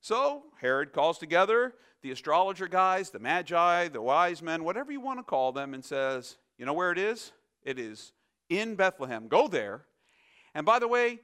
So 0.00 0.44
Herod 0.60 0.92
calls 0.92 1.18
together 1.18 1.74
the 2.02 2.10
astrologer 2.10 2.68
guys, 2.68 3.10
the 3.10 3.18
magi, 3.18 3.88
the 3.88 4.02
wise 4.02 4.42
men, 4.42 4.64
whatever 4.64 4.92
you 4.92 5.00
want 5.00 5.18
to 5.18 5.24
call 5.24 5.52
them, 5.52 5.74
and 5.74 5.84
says, 5.84 6.36
You 6.58 6.66
know 6.66 6.72
where 6.72 6.92
it 6.92 6.98
is? 6.98 7.32
It 7.62 7.78
is 7.78 8.12
in 8.48 8.74
Bethlehem. 8.74 9.28
Go 9.28 9.48
there. 9.48 9.82
And 10.54 10.64
by 10.64 10.78
the 10.78 10.88
way, 10.88 11.20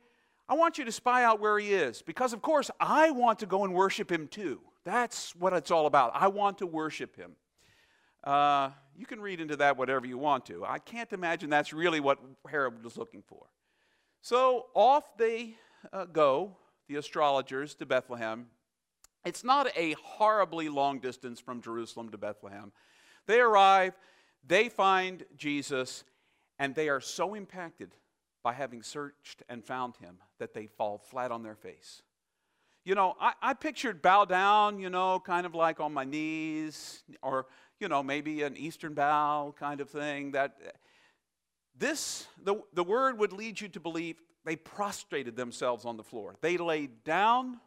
I 0.49 0.55
want 0.55 0.77
you 0.77 0.85
to 0.85 0.93
spy 0.93 1.25
out 1.25 1.41
where 1.41 1.59
he 1.59 1.73
is 1.73 2.03
because, 2.03 2.33
of 2.33 2.43
course, 2.43 2.71
I 2.79 3.11
want 3.11 3.39
to 3.39 3.47
go 3.47 3.65
and 3.65 3.73
worship 3.73 4.13
him 4.13 4.29
too. 4.29 4.61
That's 4.85 5.35
what 5.37 5.55
it's 5.55 5.71
all 5.71 5.87
about. 5.87 6.13
I 6.15 6.29
want 6.29 6.59
to 6.59 6.67
worship 6.67 7.17
him. 7.17 7.33
Uh, 8.23 8.71
you 8.97 9.07
can 9.07 9.21
read 9.21 9.41
into 9.41 9.57
that 9.57 9.77
whatever 9.77 10.07
you 10.07 10.19
want 10.19 10.47
to. 10.47 10.65
I 10.65 10.79
can't 10.79 11.13
imagine 11.13 11.51
that's 11.51 11.73
really 11.73 12.01
what 12.01 12.19
Herod 12.49 12.85
was 12.85 12.97
looking 12.97 13.23
for. 13.27 13.47
So 14.21 14.67
off 14.75 15.17
they 15.17 15.57
uh, 15.93 16.05
go, 16.07 16.57
the 16.89 16.97
astrologers, 16.97 17.75
to 17.77 17.87
Bethlehem. 17.87 18.47
It's 19.25 19.45
not 19.45 19.69
a 19.77 19.95
horribly 20.03 20.69
long 20.69 20.99
distance 20.99 21.41
from 21.41 21.63
Jerusalem 21.63 22.11
to 22.11 22.19
Bethlehem. 22.19 22.73
They 23.27 23.41
arrive, 23.41 23.95
they 24.47 24.69
find 24.69 25.25
Jesus, 25.37 26.05
and 26.59 26.75
they 26.75 26.91
are 26.91 27.01
so 27.01 27.35
impacted 27.35 27.95
by 28.45 28.53
having 28.53 28.83
searched 28.83 29.43
and 29.49 29.65
found 29.65 29.97
him 29.97 30.19
that 30.39 30.55
they 30.55 30.67
fall 30.67 30.99
flat 30.99 31.33
on 31.33 31.43
their 31.43 31.57
face. 31.57 32.03
You 32.85 32.95
know, 32.95 33.17
I, 33.19 33.33
I 33.41 33.55
pictured 33.55 34.03
bow 34.03 34.27
down, 34.27 34.79
you 34.79 34.91
know, 34.91 35.19
kind 35.19 35.47
of 35.47 35.55
like 35.55 35.81
on 35.81 35.95
my 35.95 36.05
knees, 36.05 37.03
or, 37.23 37.47
you 37.81 37.89
know, 37.89 38.03
maybe 38.03 38.43
an 38.43 38.57
Eastern 38.59 38.93
bow 38.93 39.55
kind 39.59 39.81
of 39.81 39.89
thing. 39.89 40.33
That 40.33 40.59
this, 41.77 42.27
the, 42.45 42.57
the 42.75 42.85
word 42.85 43.19
would 43.19 43.33
lead 43.33 43.59
you 43.59 43.69
to 43.69 43.81
believe 43.81 44.21
they 44.45 44.57
prostrated 44.57 45.35
themselves 45.35 45.87
on 45.87 45.97
the 45.97 46.05
floor. 46.05 46.37
They 46.43 46.59
laid 46.59 47.03
down 47.03 47.59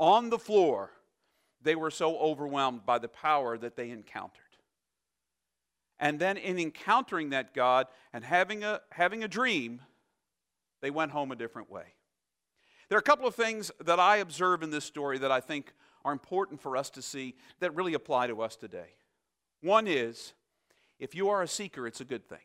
on 0.00 0.30
the 0.30 0.38
floor. 0.38 0.90
They 1.62 1.76
were 1.76 1.92
so 1.92 2.18
overwhelmed 2.18 2.84
by 2.84 2.98
the 2.98 3.08
power 3.08 3.56
that 3.56 3.76
they 3.76 3.90
encountered. 3.90 4.42
And 6.00 6.18
then 6.18 6.36
in 6.36 6.58
encountering 6.58 7.30
that 7.30 7.54
God 7.54 7.86
and 8.12 8.24
having 8.24 8.64
a, 8.64 8.80
having 8.90 9.22
a 9.22 9.28
dream, 9.28 9.80
they 10.80 10.90
went 10.90 11.12
home 11.12 11.32
a 11.32 11.36
different 11.36 11.70
way. 11.70 11.94
There 12.88 12.96
are 12.96 13.00
a 13.00 13.02
couple 13.02 13.26
of 13.26 13.34
things 13.34 13.70
that 13.80 14.00
I 14.00 14.18
observe 14.18 14.62
in 14.62 14.70
this 14.70 14.84
story 14.84 15.18
that 15.18 15.30
I 15.30 15.40
think 15.40 15.74
are 16.04 16.12
important 16.12 16.60
for 16.60 16.76
us 16.76 16.88
to 16.90 17.02
see 17.02 17.34
that 17.60 17.74
really 17.74 17.94
apply 17.94 18.28
to 18.28 18.40
us 18.40 18.56
today. 18.56 18.94
One 19.60 19.86
is 19.86 20.32
if 20.98 21.14
you 21.14 21.28
are 21.28 21.42
a 21.42 21.48
seeker, 21.48 21.86
it's 21.86 22.00
a 22.00 22.04
good 22.04 22.28
thing. 22.28 22.38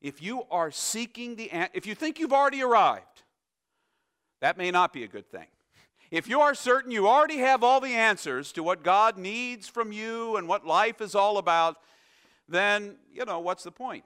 If 0.00 0.20
you 0.22 0.44
are 0.50 0.70
seeking 0.70 1.36
the 1.36 1.50
if 1.74 1.86
you 1.86 1.94
think 1.94 2.18
you've 2.18 2.32
already 2.32 2.62
arrived, 2.62 3.22
that 4.40 4.58
may 4.58 4.70
not 4.70 4.92
be 4.92 5.04
a 5.04 5.08
good 5.08 5.30
thing. 5.30 5.46
If 6.10 6.28
you 6.28 6.40
are 6.40 6.54
certain 6.54 6.90
you 6.90 7.08
already 7.08 7.38
have 7.38 7.64
all 7.64 7.80
the 7.80 7.94
answers 7.94 8.52
to 8.52 8.62
what 8.62 8.82
God 8.84 9.16
needs 9.16 9.68
from 9.68 9.92
you 9.92 10.36
and 10.36 10.46
what 10.46 10.66
life 10.66 11.00
is 11.00 11.14
all 11.14 11.38
about, 11.38 11.76
then, 12.48 12.96
you 13.12 13.24
know, 13.24 13.40
what's 13.40 13.64
the 13.64 13.72
point? 13.72 14.04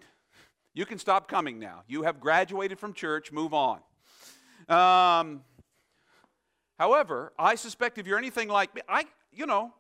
You 0.72 0.86
can 0.86 0.98
stop 0.98 1.28
coming 1.28 1.58
now. 1.58 1.82
You 1.88 2.02
have 2.02 2.20
graduated 2.20 2.78
from 2.78 2.92
church, 2.92 3.32
move 3.32 3.52
on. 3.52 3.80
Um, 4.68 5.42
however, 6.78 7.32
I 7.38 7.56
suspect 7.56 7.98
if 7.98 8.06
you're 8.06 8.18
anything 8.18 8.48
like 8.48 8.74
me, 8.74 8.82
I, 8.88 9.06
you 9.32 9.46
know, 9.46 9.74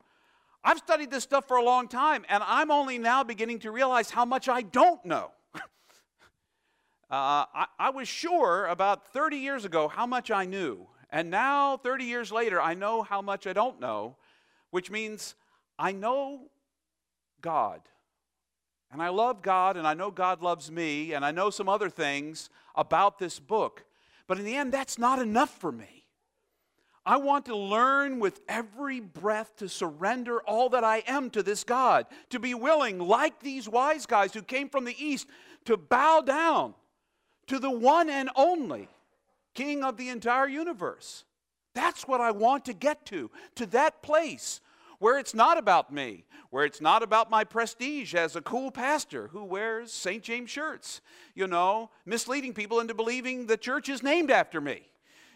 I've 0.64 0.78
studied 0.78 1.10
this 1.10 1.22
stuff 1.22 1.46
for 1.46 1.56
a 1.56 1.62
long 1.62 1.88
time, 1.88 2.24
and 2.28 2.42
I'm 2.44 2.70
only 2.70 2.98
now 2.98 3.22
beginning 3.22 3.60
to 3.60 3.70
realize 3.70 4.10
how 4.10 4.24
much 4.24 4.48
I 4.48 4.62
don't 4.62 5.04
know. 5.04 5.30
uh, 5.54 5.60
I, 7.10 7.66
I 7.78 7.90
was 7.90 8.08
sure 8.08 8.66
about 8.66 9.12
30 9.12 9.36
years 9.36 9.64
ago 9.64 9.88
how 9.88 10.06
much 10.06 10.30
I 10.30 10.44
knew, 10.44 10.88
and 11.12 11.30
now, 11.30 11.76
30 11.76 12.04
years 12.04 12.30
later, 12.30 12.60
I 12.60 12.74
know 12.74 13.02
how 13.02 13.20
much 13.20 13.46
I 13.46 13.52
don't 13.52 13.80
know, 13.80 14.16
which 14.70 14.90
means 14.90 15.34
I 15.78 15.92
know 15.92 16.50
God. 17.40 17.80
And 18.92 19.00
I 19.00 19.08
love 19.08 19.42
God, 19.42 19.76
and 19.76 19.86
I 19.86 19.94
know 19.94 20.10
God 20.10 20.42
loves 20.42 20.70
me, 20.70 21.12
and 21.12 21.24
I 21.24 21.30
know 21.30 21.50
some 21.50 21.68
other 21.68 21.88
things 21.88 22.50
about 22.74 23.18
this 23.18 23.38
book. 23.38 23.84
But 24.26 24.38
in 24.38 24.44
the 24.44 24.56
end, 24.56 24.72
that's 24.72 24.98
not 24.98 25.20
enough 25.20 25.50
for 25.58 25.70
me. 25.70 26.00
I 27.06 27.16
want 27.16 27.46
to 27.46 27.56
learn 27.56 28.20
with 28.20 28.40
every 28.48 29.00
breath 29.00 29.56
to 29.56 29.68
surrender 29.68 30.40
all 30.42 30.68
that 30.70 30.84
I 30.84 31.02
am 31.06 31.30
to 31.30 31.42
this 31.42 31.64
God, 31.64 32.06
to 32.28 32.38
be 32.38 32.52
willing, 32.52 32.98
like 32.98 33.40
these 33.40 33.68
wise 33.68 34.06
guys 34.06 34.34
who 34.34 34.42
came 34.42 34.68
from 34.68 34.84
the 34.84 34.96
East, 35.02 35.26
to 35.64 35.76
bow 35.76 36.20
down 36.20 36.74
to 37.46 37.58
the 37.58 37.70
one 37.70 38.10
and 38.10 38.28
only 38.36 38.88
King 39.54 39.82
of 39.82 39.96
the 39.96 40.08
entire 40.08 40.48
universe. 40.48 41.24
That's 41.74 42.06
what 42.06 42.20
I 42.20 42.32
want 42.32 42.64
to 42.66 42.72
get 42.72 43.06
to, 43.06 43.30
to 43.56 43.66
that 43.66 44.02
place 44.02 44.60
where 45.00 45.18
it's 45.18 45.34
not 45.34 45.58
about 45.58 45.92
me, 45.92 46.24
where 46.50 46.64
it's 46.64 46.80
not 46.80 47.02
about 47.02 47.30
my 47.30 47.42
prestige 47.42 48.14
as 48.14 48.36
a 48.36 48.40
cool 48.40 48.70
pastor 48.70 49.28
who 49.28 49.42
wears 49.42 49.90
St. 49.90 50.22
James 50.22 50.50
shirts, 50.50 51.00
you 51.34 51.48
know, 51.48 51.90
misleading 52.06 52.54
people 52.54 52.78
into 52.78 52.94
believing 52.94 53.46
the 53.46 53.56
church 53.56 53.88
is 53.88 54.02
named 54.02 54.30
after 54.30 54.60
me. 54.60 54.82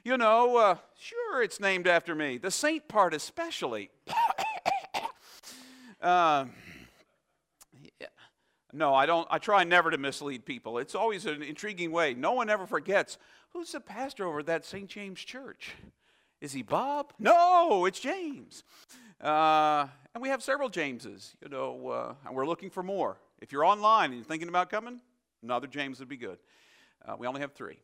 You 0.05 0.19
know, 0.19 0.59
uh, 0.59 0.77
sure, 0.99 1.43
it's 1.43 1.59
named 1.59 1.89
after 1.89 2.15
me, 2.15 2.37
the 2.39 2.51
saint 2.51 2.87
part 2.87 3.15
especially. 3.15 3.91
uh. 6.01 6.45
No, 8.77 8.93
I 8.93 9.07
don't. 9.07 9.29
I 9.31 9.39
try 9.39 9.63
never 9.63 9.93
to 9.93 9.99
mislead 9.99 10.45
people. 10.45 10.79
It's 10.79 10.97
always 10.97 11.27
an 11.27 11.45
intriguing 11.45 11.93
way. 11.93 12.13
No 12.13 12.33
one 12.33 12.51
ever 12.51 12.67
forgets 12.67 13.19
who's 13.53 13.71
the 13.71 13.81
pastor 13.81 14.27
over 14.27 14.43
that 14.43 14.65
St. 14.65 14.89
James 14.89 15.21
church. 15.21 15.71
Is 16.41 16.53
he 16.53 16.63
Bob? 16.63 17.13
No, 17.19 17.87
it's 17.87 18.01
James. 18.01 18.65
Uh, 19.25 19.89
and 20.15 20.21
we 20.21 20.29
have 20.29 20.43
several 20.43 20.69
Jameses, 20.69 21.35
you 21.43 21.49
know, 21.49 21.89
uh, 21.89 22.15
and 22.27 22.37
we're 22.37 22.47
looking 22.47 22.69
for 22.69 22.83
more. 22.83 23.17
If 23.41 23.53
you're 23.53 23.65
online 23.65 24.11
and 24.11 24.17
you're 24.17 24.25
thinking 24.25 24.49
about 24.49 24.69
coming, 24.69 25.01
another 25.43 25.67
James 25.67 25.99
would 26.01 26.11
be 26.11 26.19
good. 26.19 26.37
Uh, 27.03 27.17
we 27.19 27.27
only 27.27 27.41
have 27.41 27.53
three. 27.53 27.79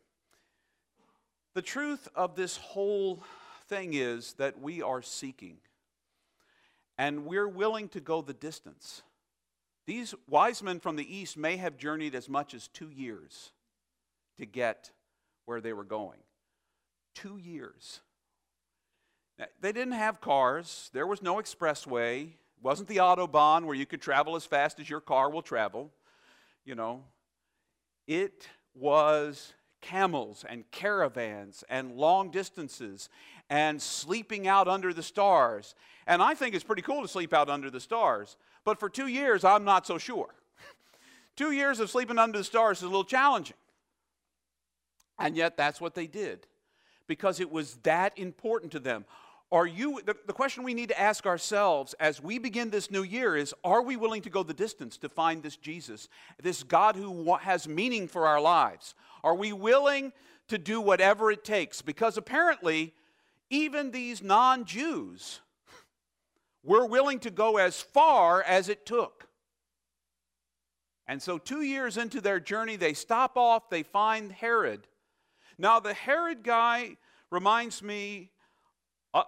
The 1.55 1.63
truth 1.63 2.09
of 2.15 2.37
this 2.37 2.59
whole 2.59 3.23
thing 3.69 3.95
is 3.95 4.35
that 4.35 4.61
we 4.61 4.83
are 4.83 5.01
seeking, 5.01 5.57
and 6.99 7.25
we're 7.25 7.49
willing 7.49 7.89
to 7.89 8.01
go 8.01 8.21
the 8.21 8.35
distance. 8.35 9.03
These 9.87 10.15
wise 10.29 10.63
men 10.63 10.79
from 10.79 10.97
the 10.97 11.17
east 11.17 11.39
may 11.39 11.57
have 11.57 11.79
journeyed 11.79 12.15
as 12.15 12.29
much 12.29 12.53
as 12.53 12.69
two 12.69 12.91
years 12.91 13.53
to 14.37 14.45
get 14.45 14.91
where 15.47 15.63
they 15.63 15.73
were 15.73 15.85
going. 15.85 16.19
Two 17.15 17.39
years. 17.39 18.01
They 19.61 19.73
didn't 19.73 19.93
have 19.93 20.21
cars, 20.21 20.91
there 20.93 21.07
was 21.07 21.23
no 21.23 21.37
expressway, 21.37 22.29
it 22.29 22.63
wasn't 22.63 22.89
the 22.89 22.99
Autobahn 22.99 23.65
where 23.65 23.75
you 23.75 23.87
could 23.87 24.03
travel 24.03 24.37
as 24.37 24.45
fast 24.45 24.79
as 24.81 24.91
your 24.91 25.01
car 25.01 25.31
will 25.31 25.43
travel. 25.43 25.91
You 26.65 26.75
know, 26.75 27.05
it 28.07 28.47
was 28.75 29.55
camels 29.81 30.45
and 30.49 30.71
caravans 30.71 31.65
and 31.71 31.97
long 31.97 32.31
distances 32.31 33.09
and 33.49 33.81
sleeping 33.81 34.47
out 34.47 34.69
under 34.69 34.93
the 34.93 35.03
stars. 35.03 35.75
And 36.07 36.23
I 36.23 36.35
think 36.35 36.55
it's 36.55 36.65
pretty 36.65 36.83
cool 36.83 37.03
to 37.03 37.09
sleep 37.09 37.33
out 37.33 37.49
under 37.49 37.71
the 37.71 37.81
stars. 37.81 38.37
But 38.65 38.79
for 38.79 38.91
two 38.91 39.07
years, 39.07 39.43
I'm 39.43 39.65
not 39.65 39.87
so 39.87 39.97
sure. 39.97 40.35
two 41.37 41.53
years 41.53 41.81
of 41.81 41.91
sleeping 41.91 42.19
under 42.19 42.39
the 42.39 42.45
stars 42.45 42.79
is 42.79 42.85
a 42.85 42.89
little 42.89 43.05
challenging. 43.05 43.57
And 45.19 45.37
yet, 45.37 45.57
that's 45.57 45.81
what 45.81 45.95
they 45.95 46.07
did 46.07 46.47
because 47.07 47.41
it 47.41 47.51
was 47.51 47.75
that 47.83 48.17
important 48.17 48.73
to 48.73 48.79
them. 48.79 49.05
Are 49.53 49.67
you, 49.67 50.01
the, 50.05 50.15
the 50.27 50.33
question 50.33 50.63
we 50.63 50.75
need 50.75 50.91
to 50.91 51.01
ask 51.01 51.27
ourselves 51.27 51.95
as 51.99 52.23
we 52.23 52.39
begin 52.39 52.71
this 52.71 52.91
new 52.91 53.03
year 53.03 53.37
is 53.37 53.53
are 53.65 53.83
we 53.83 53.97
willing 53.97 54.23
to 54.23 54.31
go 54.31 54.45
the 54.45 54.55
distance 54.55 54.97
to 54.99 55.09
find 55.09 55.43
this 55.43 55.57
Jesus, 55.57 56.09
this 56.41 56.63
God 56.63 56.95
who 56.95 57.35
has 57.35 57.67
meaning 57.67 58.07
for 58.07 58.29
our 58.29 58.41
lives? 58.41 58.95
Are 59.25 59.35
we 59.35 59.53
willing 59.53 60.13
to 60.49 60.57
do 60.57 60.81
whatever 60.81 61.33
it 61.33 61.45
takes? 61.45 61.83
Because 61.83 62.17
apparently, 62.17 62.95
even 63.51 63.91
these 63.91 64.23
non 64.23 64.65
Jews 64.65 65.41
were 66.63 66.87
willing 66.87 67.19
to 67.21 67.31
go 67.31 67.57
as 67.57 67.81
far 67.81 68.43
as 68.45 68.69
it 68.69 68.87
took. 68.87 69.27
And 71.09 71.21
so, 71.21 71.39
two 71.39 71.63
years 71.63 71.97
into 71.97 72.21
their 72.21 72.39
journey, 72.39 72.77
they 72.77 72.93
stop 72.93 73.37
off, 73.37 73.69
they 73.69 73.83
find 73.83 74.31
Herod. 74.31 74.87
Now, 75.59 75.81
the 75.81 75.93
Herod 75.93 76.45
guy 76.45 76.99
reminds 77.33 77.83
me 77.83 78.31
uh, 79.15 79.25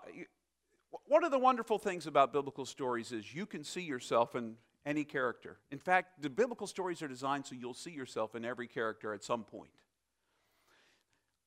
one 1.07 1.25
of 1.25 1.31
the 1.31 1.39
wonderful 1.39 1.79
things 1.79 2.07
about 2.07 2.33
biblical 2.33 2.67
stories 2.67 3.13
is 3.13 3.35
you 3.35 3.47
can 3.47 3.65
see 3.65 3.83
yourself 3.83 4.35
in 4.35 4.57
any 4.85 5.05
character. 5.05 5.59
In 5.71 5.79
fact, 5.79 6.23
the 6.23 6.31
biblical 6.31 6.67
stories 6.67 7.03
are 7.03 7.09
designed 7.09 7.47
so 7.47 7.55
you'll 7.55 7.75
see 7.75 7.91
yourself 7.91 8.35
in 8.35 8.45
every 8.45 8.67
character 8.67 9.15
at 9.15 9.23
some 9.23 9.45
point. 9.45 9.71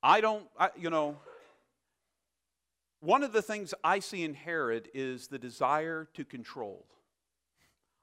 I 0.02 0.22
don't, 0.22 0.46
I, 0.60 0.70
you 0.78 0.90
know, 0.90 1.18
one 3.00 3.24
of 3.24 3.34
the 3.34 3.42
things 3.42 3.74
I 3.84 4.00
see 4.00 4.24
in 4.24 4.34
Herod 4.34 4.90
is 4.94 5.28
the 5.28 5.40
desire 5.40 6.08
to 6.14 6.26
control. 6.26 6.86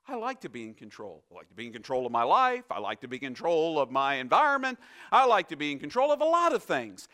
I 0.06 0.16
like 0.16 0.40
to 0.40 0.48
be 0.48 0.64
in 0.64 0.74
control. 0.74 1.22
I 1.30 1.36
like 1.36 1.48
to 1.48 1.54
be 1.54 1.66
in 1.66 1.72
control 1.72 2.06
of 2.06 2.12
my 2.12 2.24
life. 2.24 2.64
I 2.70 2.80
like 2.80 3.00
to 3.02 3.08
be 3.08 3.16
in 3.16 3.22
control 3.22 3.78
of 3.78 3.90
my 3.90 4.16
environment. 4.16 4.78
I 5.12 5.26
like 5.26 5.48
to 5.48 5.56
be 5.56 5.70
in 5.70 5.78
control 5.78 6.10
of 6.10 6.20
a 6.20 6.24
lot 6.24 6.52
of 6.52 6.62
things. 6.62 7.08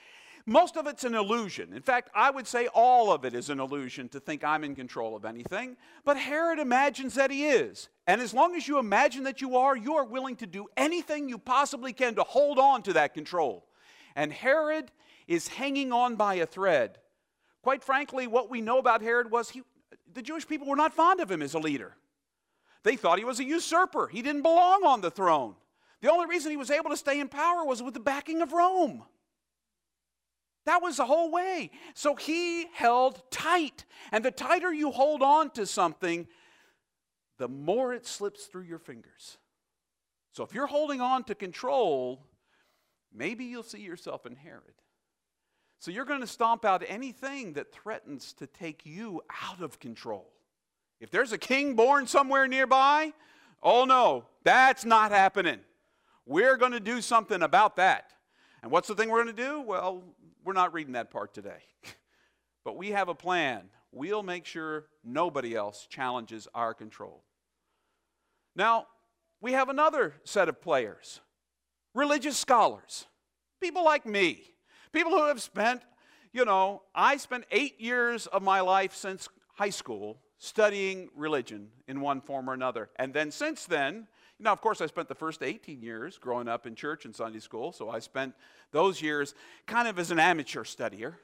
Most 0.49 0.79
of 0.79 0.87
it's 0.87 1.05
an 1.05 1.15
illusion. 1.15 1.75
In 1.75 1.83
fact, 1.83 2.09
I 2.15 2.31
would 2.31 2.47
say 2.47 2.69
all 2.69 3.13
of 3.13 3.27
it 3.27 3.35
is 3.35 3.51
an 3.51 3.61
illusion 3.61 4.09
to 4.09 4.19
think 4.19 4.43
I'm 4.43 4.65
in 4.65 4.75
control 4.75 5.15
of 5.15 5.27
anything. 5.27 5.77
But 6.07 6.17
Herod 6.17 6.59
imagines 6.59 7.17
that 7.17 7.31
he 7.31 7.49
is. 7.49 7.91
And 8.07 8.23
as 8.23 8.33
long 8.33 8.57
as 8.57 8.67
you 8.67 8.79
imagine 8.79 9.25
that 9.25 9.43
you 9.43 9.59
are, 9.59 9.77
you 9.77 9.97
are 9.97 10.07
willing 10.07 10.37
to 10.37 10.47
do 10.47 10.65
anything 10.75 11.29
you 11.29 11.37
possibly 11.37 11.93
can 11.93 12.15
to 12.15 12.23
hold 12.23 12.59
on 12.59 12.83
to 12.85 12.95
that 12.95 13.13
control. 13.13 13.67
And 14.17 14.33
Herod 14.33 14.91
is 15.27 15.49
hanging 15.49 15.93
on 15.93 16.17
by 16.17 16.37
a 16.37 16.47
thread. 16.47 16.97
Quite 17.61 17.85
frankly, 17.85 18.27
what 18.27 18.49
we 18.49 18.63
know 18.63 18.79
about 18.79 19.03
Herod 19.03 19.31
was 19.31 19.51
he, 19.51 19.61
the 20.15 20.23
Jewish 20.23 20.49
people 20.49 20.67
were 20.67 20.77
not 20.77 20.95
fond 20.95 21.21
of 21.21 21.31
him 21.31 21.43
as 21.43 21.53
a 21.53 21.59
leader. 21.59 21.95
They 22.85 22.97
thought 22.97 23.19
he 23.19 23.25
was 23.27 23.39
a 23.39 23.45
usurper, 23.45 24.09
he 24.09 24.23
didn't 24.23 24.41
belong 24.41 24.83
on 24.83 25.03
the 25.03 25.11
throne. 25.11 25.57
The 26.01 26.11
only 26.11 26.25
reason 26.25 26.51
he 26.51 26.57
was 26.57 26.71
able 26.71 26.89
to 26.89 26.97
stay 26.97 27.21
in 27.21 27.29
power 27.29 27.67
was 27.67 27.83
with 27.83 27.93
the 27.93 28.01
backing 28.01 28.41
of 28.41 28.55
Rome. 28.55 29.05
That 30.69 30.83
was 30.83 30.99
the 30.99 31.07
whole 31.07 31.31
way. 31.31 31.71
So 31.95 32.15
he 32.15 32.67
held 32.75 33.23
tight. 33.31 33.87
And 34.13 34.23
the 34.23 34.31
tighter 34.31 34.71
you 34.71 34.91
hold 34.91 35.23
on 35.23 35.49
to 35.53 35.65
something, 35.65 36.27
the 37.39 37.49
more 37.49 37.95
it 37.95 38.07
slips 38.07 38.45
through 38.45 38.65
your 38.65 38.79
fingers. 38.79 39.39
So 40.33 40.45
if 40.45 40.53
you're 40.53 40.67
holding 40.67 41.01
on 41.01 41.25
to 41.25 41.35
control, 41.35 42.27
maybe 43.11 43.47
you'll 43.47 43.63
see 43.63 43.81
yourself 43.81 44.27
in 44.27 44.37
Herod. 44.37 44.75
So 45.79 45.91
you're 45.91 46.05
going 46.05 46.21
to 46.21 46.27
stomp 46.27 46.67
out 46.67 46.85
anything 46.87 47.55
that 47.55 47.73
threatens 47.73 48.35
to 48.35 48.47
take 48.47 48.85
you 48.85 49.23
out 49.43 49.63
of 49.63 49.81
control. 49.81 50.31
If 51.01 51.11
there's 51.11 51.33
a 51.33 51.39
king 51.39 51.77
born 51.77 52.07
somewhere 52.07 52.47
nearby, 52.47 53.15
oh 53.63 53.87
no, 53.87 54.27
that's 54.45 54.85
not 54.85 55.13
happening. 55.13 55.61
We're 56.27 56.59
going 56.59 56.73
to 56.73 56.81
do 56.81 57.01
something 57.01 57.41
about 57.41 57.77
that. 57.77 58.13
And 58.63 58.71
what's 58.71 58.89
the 58.89 58.95
thing 58.95 59.09
we're 59.11 59.23
going 59.23 59.35
to 59.35 59.43
do? 59.43 59.61
Well, 59.61 60.03
we're 60.45 60.53
not 60.53 60.73
reading 60.73 60.95
that 60.95 61.11
part 61.11 61.35
today. 61.35 61.63
but 62.65 62.77
we 62.77 62.91
have 62.91 63.09
a 63.09 63.15
plan. 63.15 63.71
We'll 63.93 64.23
make 64.23 64.45
sure 64.45 64.87
nobody 65.05 65.55
else 65.55 65.87
challenges 65.89 66.49
our 66.55 66.75
control. 66.75 67.23
Now, 68.57 68.87
we 69.41 69.53
have 69.53 69.69
another 69.69 70.15
set 70.25 70.49
of 70.49 70.61
players 70.61 71.21
religious 71.95 72.37
scholars, 72.37 73.07
people 73.61 73.85
like 73.85 74.07
me, 74.07 74.43
people 74.93 75.13
who 75.13 75.27
have 75.27 75.43
spent, 75.43 75.83
you 76.33 76.45
know, 76.45 76.83
I 76.95 77.17
spent 77.17 77.45
eight 77.51 77.81
years 77.81 78.27
of 78.27 78.43
my 78.43 78.61
life 78.61 78.95
since 78.95 79.29
high 79.55 79.71
school 79.71 80.21
studying 80.39 81.09
religion 81.17 81.69
in 81.89 82.01
one 82.01 82.21
form 82.21 82.49
or 82.49 82.53
another. 82.53 82.91
And 82.97 83.13
then 83.13 83.31
since 83.31 83.67
then, 83.67 84.07
now, 84.41 84.53
of 84.53 84.61
course, 84.61 84.81
I 84.81 84.87
spent 84.87 85.09
the 85.09 85.17
first 85.17 85.43
18 85.43 85.83
years 85.83 86.17
growing 86.17 86.47
up 86.47 86.67
in 86.67 86.77
church 86.77 87.05
and 87.05 87.15
Sunday 87.15 87.41
school, 87.41 87.73
so 87.73 87.91
I 87.91 87.99
spent 87.99 88.35
those 88.71 89.03
years 89.03 89.35
kind 89.67 89.89
of 89.89 89.99
as 89.99 90.13
an 90.13 90.21
amateur 90.21 90.63
studier. 90.63 91.15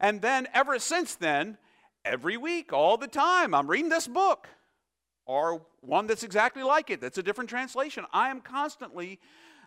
and 0.00 0.22
then, 0.22 0.46
ever 0.54 0.78
since 0.78 1.16
then, 1.16 1.58
every 2.04 2.36
week, 2.36 2.72
all 2.72 2.96
the 2.96 3.08
time, 3.08 3.54
I'm 3.54 3.68
reading 3.68 3.88
this 3.88 4.06
book 4.06 4.46
or 5.24 5.66
one 5.80 6.06
that's 6.06 6.22
exactly 6.22 6.62
like 6.62 6.90
it, 6.90 7.00
that's 7.00 7.18
a 7.18 7.22
different 7.22 7.50
translation. 7.50 8.04
I 8.12 8.30
am 8.30 8.40
constantly 8.40 9.18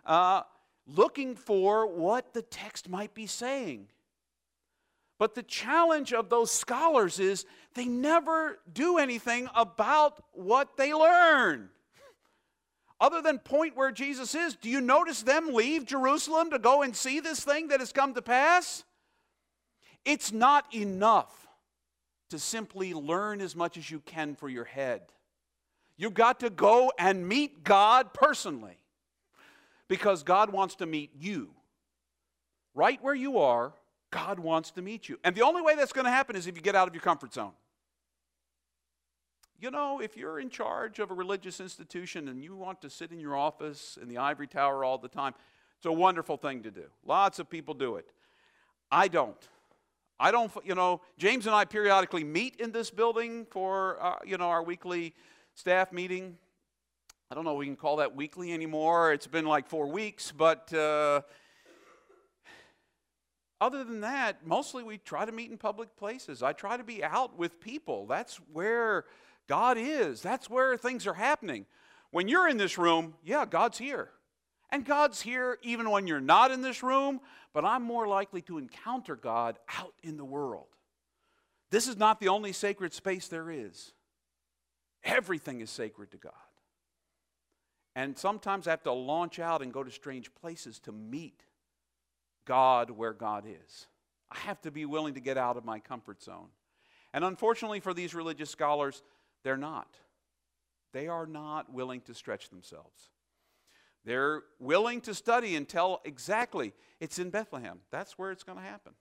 uh, 0.06 0.42
looking 0.86 1.36
for 1.36 1.86
what 1.86 2.32
the 2.32 2.40
text 2.40 2.88
might 2.88 3.12
be 3.12 3.26
saying. 3.26 3.88
But 5.18 5.34
the 5.34 5.42
challenge 5.42 6.14
of 6.14 6.30
those 6.30 6.50
scholars 6.50 7.20
is 7.20 7.44
they 7.74 7.84
never 7.84 8.58
do 8.72 8.96
anything 8.96 9.50
about 9.54 10.24
what 10.32 10.78
they 10.78 10.94
learn 10.94 11.68
other 13.00 13.22
than 13.22 13.38
point 13.38 13.76
where 13.76 13.90
Jesus 13.90 14.34
is, 14.34 14.54
do 14.56 14.68
you 14.68 14.80
notice 14.80 15.22
them 15.22 15.54
leave 15.54 15.86
Jerusalem 15.86 16.50
to 16.50 16.58
go 16.58 16.82
and 16.82 16.94
see 16.94 17.20
this 17.20 17.40
thing 17.42 17.68
that 17.68 17.80
has 17.80 17.92
come 17.92 18.14
to 18.14 18.22
pass? 18.22 18.84
It's 20.04 20.32
not 20.32 20.72
enough 20.74 21.48
to 22.30 22.38
simply 22.38 22.94
learn 22.94 23.40
as 23.40 23.56
much 23.56 23.76
as 23.76 23.90
you 23.90 24.00
can 24.00 24.34
for 24.34 24.48
your 24.48 24.64
head. 24.64 25.02
You've 25.96 26.14
got 26.14 26.40
to 26.40 26.50
go 26.50 26.92
and 26.98 27.28
meet 27.28 27.64
God 27.64 28.14
personally 28.14 28.78
because 29.88 30.22
God 30.22 30.50
wants 30.50 30.76
to 30.76 30.86
meet 30.86 31.10
you 31.18 31.50
right 32.74 33.02
where 33.02 33.14
you 33.14 33.38
are, 33.38 33.72
God 34.10 34.38
wants 34.38 34.70
to 34.72 34.82
meet 34.82 35.08
you. 35.08 35.18
And 35.24 35.34
the 35.34 35.42
only 35.42 35.62
way 35.62 35.74
that's 35.74 35.92
going 35.92 36.04
to 36.04 36.10
happen 36.10 36.36
is 36.36 36.46
if 36.46 36.56
you 36.56 36.62
get 36.62 36.74
out 36.74 36.88
of 36.88 36.94
your 36.94 37.02
comfort 37.02 37.32
zone. 37.32 37.52
You 39.60 39.70
know, 39.70 40.00
if 40.00 40.16
you're 40.16 40.40
in 40.40 40.48
charge 40.48 41.00
of 41.00 41.10
a 41.10 41.14
religious 41.14 41.60
institution 41.60 42.28
and 42.28 42.42
you 42.42 42.56
want 42.56 42.80
to 42.80 42.88
sit 42.88 43.12
in 43.12 43.20
your 43.20 43.36
office 43.36 43.98
in 44.00 44.08
the 44.08 44.16
ivory 44.16 44.46
tower 44.46 44.84
all 44.84 44.96
the 44.96 45.08
time, 45.08 45.34
it's 45.76 45.84
a 45.84 45.92
wonderful 45.92 46.38
thing 46.38 46.62
to 46.62 46.70
do. 46.70 46.84
Lots 47.04 47.38
of 47.38 47.50
people 47.50 47.74
do 47.74 47.96
it. 47.96 48.06
I 48.90 49.06
don't. 49.08 49.36
I 50.18 50.30
don't, 50.30 50.50
you 50.64 50.74
know, 50.74 51.02
James 51.18 51.44
and 51.44 51.54
I 51.54 51.66
periodically 51.66 52.24
meet 52.24 52.56
in 52.56 52.72
this 52.72 52.90
building 52.90 53.46
for, 53.50 54.02
uh, 54.02 54.16
you 54.24 54.38
know, 54.38 54.48
our 54.48 54.62
weekly 54.62 55.12
staff 55.54 55.92
meeting. 55.92 56.38
I 57.30 57.34
don't 57.34 57.44
know 57.44 57.52
we 57.52 57.66
can 57.66 57.76
call 57.76 57.96
that 57.96 58.16
weekly 58.16 58.54
anymore. 58.54 59.12
It's 59.12 59.26
been 59.26 59.44
like 59.44 59.68
four 59.68 59.88
weeks, 59.88 60.32
but 60.32 60.72
uh, 60.72 61.20
other 63.60 63.84
than 63.84 64.00
that, 64.00 64.46
mostly 64.46 64.82
we 64.82 64.96
try 64.96 65.26
to 65.26 65.32
meet 65.32 65.50
in 65.50 65.58
public 65.58 65.96
places. 65.96 66.42
I 66.42 66.54
try 66.54 66.78
to 66.78 66.84
be 66.84 67.04
out 67.04 67.38
with 67.38 67.60
people. 67.60 68.06
That's 68.06 68.36
where 68.54 69.04
God 69.50 69.78
is, 69.78 70.22
that's 70.22 70.48
where 70.48 70.76
things 70.76 71.08
are 71.08 71.14
happening. 71.14 71.66
When 72.12 72.28
you're 72.28 72.48
in 72.48 72.56
this 72.56 72.78
room, 72.78 73.14
yeah, 73.24 73.44
God's 73.44 73.78
here. 73.78 74.10
And 74.70 74.84
God's 74.84 75.20
here 75.20 75.58
even 75.64 75.90
when 75.90 76.06
you're 76.06 76.20
not 76.20 76.52
in 76.52 76.62
this 76.62 76.84
room, 76.84 77.20
but 77.52 77.64
I'm 77.64 77.82
more 77.82 78.06
likely 78.06 78.42
to 78.42 78.58
encounter 78.58 79.16
God 79.16 79.58
out 79.76 79.92
in 80.04 80.16
the 80.16 80.24
world. 80.24 80.68
This 81.72 81.88
is 81.88 81.96
not 81.96 82.20
the 82.20 82.28
only 82.28 82.52
sacred 82.52 82.94
space 82.94 83.26
there 83.26 83.50
is. 83.50 83.92
Everything 85.02 85.60
is 85.60 85.70
sacred 85.70 86.12
to 86.12 86.16
God. 86.16 86.32
And 87.96 88.16
sometimes 88.16 88.68
I 88.68 88.70
have 88.70 88.84
to 88.84 88.92
launch 88.92 89.40
out 89.40 89.62
and 89.62 89.72
go 89.72 89.82
to 89.82 89.90
strange 89.90 90.32
places 90.32 90.78
to 90.80 90.92
meet 90.92 91.42
God 92.44 92.92
where 92.92 93.12
God 93.12 93.46
is. 93.48 93.88
I 94.30 94.38
have 94.38 94.60
to 94.60 94.70
be 94.70 94.84
willing 94.84 95.14
to 95.14 95.20
get 95.20 95.36
out 95.36 95.56
of 95.56 95.64
my 95.64 95.80
comfort 95.80 96.22
zone. 96.22 96.50
And 97.12 97.24
unfortunately 97.24 97.80
for 97.80 97.92
these 97.92 98.14
religious 98.14 98.50
scholars, 98.50 99.02
they're 99.44 99.56
not. 99.56 99.96
They 100.92 101.08
are 101.08 101.26
not 101.26 101.72
willing 101.72 102.00
to 102.02 102.14
stretch 102.14 102.50
themselves. 102.50 103.10
They're 104.04 104.42
willing 104.58 105.00
to 105.02 105.14
study 105.14 105.56
and 105.56 105.68
tell 105.68 106.00
exactly 106.04 106.72
it's 107.00 107.18
in 107.18 107.30
Bethlehem. 107.30 107.80
That's 107.90 108.18
where 108.18 108.30
it's 108.30 108.42
going 108.42 108.58
to 108.58 108.64
happen. 108.64 108.92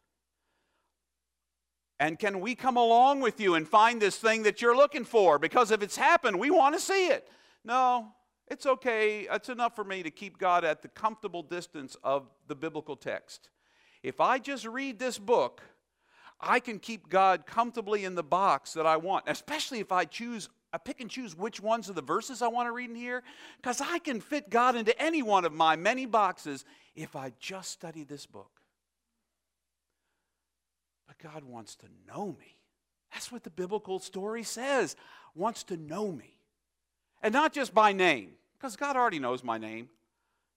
And 1.99 2.17
can 2.17 2.39
we 2.39 2.55
come 2.55 2.77
along 2.77 3.21
with 3.21 3.41
you 3.41 3.55
and 3.55 3.67
find 3.67 4.01
this 4.01 4.17
thing 4.17 4.43
that 4.43 4.61
you're 4.61 4.75
looking 4.75 5.03
for? 5.03 5.37
Because 5.37 5.71
if 5.71 5.81
it's 5.81 5.97
happened, 5.97 6.39
we 6.39 6.49
want 6.49 6.75
to 6.75 6.81
see 6.81 7.07
it. 7.07 7.27
No, 7.65 8.13
it's 8.47 8.65
okay. 8.65 9.27
It's 9.29 9.49
enough 9.49 9.75
for 9.75 9.83
me 9.83 10.03
to 10.03 10.11
keep 10.11 10.37
God 10.37 10.63
at 10.63 10.81
the 10.81 10.87
comfortable 10.87 11.43
distance 11.43 11.97
of 12.03 12.29
the 12.47 12.55
biblical 12.55 12.95
text. 12.95 13.49
If 14.01 14.21
I 14.21 14.39
just 14.39 14.65
read 14.65 14.97
this 14.97 15.17
book, 15.17 15.61
I 16.41 16.59
can 16.59 16.79
keep 16.79 17.09
God 17.09 17.45
comfortably 17.45 18.05
in 18.05 18.15
the 18.15 18.23
box 18.23 18.73
that 18.73 18.85
I 18.85 18.97
want, 18.97 19.25
especially 19.27 19.79
if 19.79 19.91
I 19.91 20.05
choose, 20.05 20.49
I 20.71 20.77
pick 20.77 21.01
and 21.01 21.09
choose 21.09 21.35
which 21.35 21.59
ones 21.59 21.89
of 21.89 21.95
the 21.95 22.01
verses 22.01 22.41
I 22.41 22.47
want 22.47 22.67
to 22.67 22.71
read 22.71 22.89
in 22.89 22.95
here, 22.95 23.23
because 23.57 23.81
I 23.81 23.99
can 23.99 24.21
fit 24.21 24.49
God 24.49 24.75
into 24.75 24.99
any 25.01 25.21
one 25.21 25.43
of 25.43 25.51
my 25.51 25.75
many 25.75 26.05
boxes 26.05 26.63
if 26.95 27.15
I 27.15 27.33
just 27.39 27.71
study 27.71 28.03
this 28.03 28.25
book. 28.25 28.61
But 31.07 31.17
God 31.17 31.43
wants 31.43 31.75
to 31.77 31.87
know 32.07 32.35
me. 32.39 32.57
That's 33.11 33.31
what 33.31 33.43
the 33.43 33.49
biblical 33.49 33.99
story 33.99 34.43
says. 34.43 34.95
Wants 35.35 35.63
to 35.63 35.77
know 35.77 36.11
me. 36.11 36.37
And 37.21 37.33
not 37.33 37.51
just 37.53 37.73
by 37.73 37.91
name, 37.91 38.31
because 38.57 38.75
God 38.75 38.95
already 38.95 39.19
knows 39.19 39.43
my 39.43 39.57
name. 39.57 39.89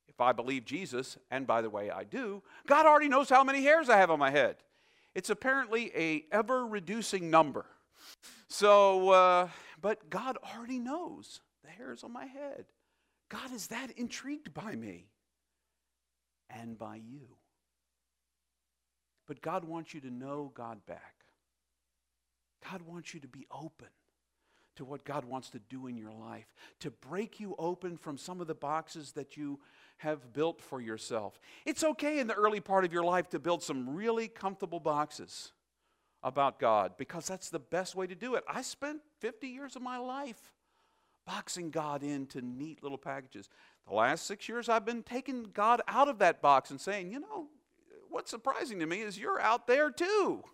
If 0.06 0.20
I 0.20 0.32
believe 0.32 0.64
Jesus, 0.64 1.16
and 1.30 1.46
by 1.46 1.62
the 1.62 1.70
way, 1.70 1.90
I 1.90 2.04
do, 2.04 2.42
God 2.66 2.86
already 2.86 3.08
knows 3.08 3.30
how 3.30 3.42
many 3.42 3.62
hairs 3.62 3.88
I 3.88 3.96
have 3.96 4.10
on 4.10 4.18
my 4.18 4.30
head. 4.30 4.56
It's 5.14 5.30
apparently 5.30 5.92
a 5.94 6.24
ever 6.32 6.66
reducing 6.66 7.30
number. 7.30 7.66
So, 8.48 9.10
uh, 9.10 9.48
but 9.80 10.10
God 10.10 10.38
already 10.54 10.78
knows 10.78 11.40
the 11.64 11.70
hairs 11.70 12.04
on 12.04 12.12
my 12.12 12.26
head. 12.26 12.66
God 13.28 13.52
is 13.54 13.68
that 13.68 13.90
intrigued 13.92 14.52
by 14.52 14.74
me 14.74 15.06
and 16.50 16.78
by 16.78 16.96
you. 16.96 17.36
But 19.26 19.40
God 19.40 19.64
wants 19.64 19.94
you 19.94 20.00
to 20.00 20.10
know 20.10 20.52
God 20.54 20.84
back. 20.86 21.14
God 22.70 22.82
wants 22.82 23.14
you 23.14 23.20
to 23.20 23.28
be 23.28 23.46
open 23.50 23.88
to 24.76 24.84
what 24.84 25.04
God 25.04 25.24
wants 25.24 25.50
to 25.50 25.58
do 25.58 25.86
in 25.86 25.96
your 25.96 26.12
life, 26.12 26.52
to 26.80 26.90
break 26.90 27.40
you 27.40 27.54
open 27.58 27.96
from 27.96 28.16
some 28.16 28.40
of 28.40 28.46
the 28.46 28.54
boxes 28.54 29.12
that 29.12 29.36
you 29.36 29.60
have 29.98 30.32
built 30.32 30.60
for 30.60 30.80
yourself. 30.80 31.38
It's 31.64 31.84
okay 31.84 32.18
in 32.18 32.26
the 32.26 32.34
early 32.34 32.60
part 32.60 32.84
of 32.84 32.92
your 32.92 33.04
life 33.04 33.28
to 33.30 33.38
build 33.38 33.62
some 33.62 33.94
really 33.94 34.28
comfortable 34.28 34.80
boxes 34.80 35.52
about 36.22 36.58
God 36.58 36.92
because 36.96 37.26
that's 37.26 37.50
the 37.50 37.58
best 37.58 37.94
way 37.94 38.06
to 38.06 38.14
do 38.14 38.34
it. 38.34 38.44
I 38.48 38.62
spent 38.62 39.00
50 39.20 39.48
years 39.48 39.76
of 39.76 39.82
my 39.82 39.98
life 39.98 40.52
boxing 41.26 41.70
God 41.70 42.02
into 42.02 42.40
neat 42.40 42.82
little 42.82 42.98
packages. 42.98 43.48
The 43.88 43.94
last 43.94 44.26
six 44.26 44.48
years, 44.48 44.68
I've 44.68 44.84
been 44.84 45.02
taking 45.02 45.44
God 45.52 45.82
out 45.88 46.08
of 46.08 46.18
that 46.18 46.42
box 46.42 46.70
and 46.70 46.80
saying, 46.80 47.12
you 47.12 47.20
know, 47.20 47.48
what's 48.08 48.30
surprising 48.30 48.78
to 48.80 48.86
me 48.86 49.00
is 49.00 49.18
you're 49.18 49.40
out 49.40 49.66
there 49.66 49.90
too. 49.90 50.42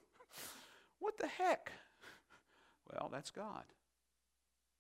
What 1.01 1.17
the 1.17 1.29
heck? 1.29 1.71
Well, 2.91 3.09
that's 3.13 3.31
God. 3.31 3.63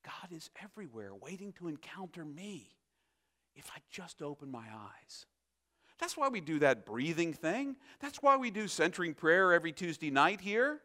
God 0.08 0.34
is 0.34 0.48
everywhere, 0.62 1.14
waiting 1.14 1.52
to 1.54 1.68
encounter 1.68 2.24
me 2.24 2.70
if 3.54 3.70
I 3.76 3.80
just 3.90 4.22
open 4.22 4.50
my 4.50 4.64
eyes. 4.72 5.26
That's 5.98 6.16
why 6.16 6.28
we 6.28 6.40
do 6.40 6.60
that 6.60 6.86
breathing 6.86 7.34
thing. 7.34 7.76
That's 8.00 8.22
why 8.22 8.36
we 8.36 8.50
do 8.50 8.68
centering 8.68 9.12
prayer 9.12 9.52
every 9.52 9.72
Tuesday 9.72 10.10
night 10.10 10.40
here. 10.40 10.80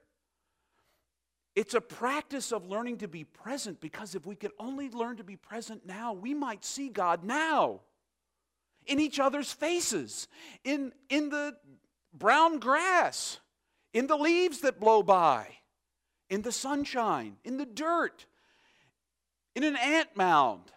It's 1.56 1.74
a 1.74 1.82
practice 1.82 2.52
of 2.52 2.68
learning 2.68 2.98
to 2.98 3.08
be 3.08 3.24
present 3.24 3.80
because 3.80 4.14
if 4.14 4.26
we 4.26 4.36
could 4.36 4.52
only 4.60 4.90
learn 4.90 5.18
to 5.18 5.24
be 5.24 5.38
present 5.38 5.86
now, 5.86 6.12
we 6.12 6.34
might 6.34 6.66
see 6.66 6.90
God 6.90 7.24
now 7.24 7.82
in 8.86 9.00
each 9.00 9.20
other's 9.20 9.54
faces, 9.54 10.28
in, 10.66 10.92
in 11.10 11.30
the 11.30 11.56
brown 12.14 12.60
grass, 12.60 13.40
in 13.94 14.08
the 14.08 14.18
leaves 14.18 14.60
that 14.62 14.80
blow 14.80 15.02
by, 15.02 15.48
in 16.30 16.42
the 16.42 16.52
sunshine, 16.52 17.38
in 17.46 17.58
the 17.58 17.66
dirt, 17.66 18.26
in 19.56 19.64
an 19.64 19.76
ant 19.76 20.16
mound, 20.16 20.72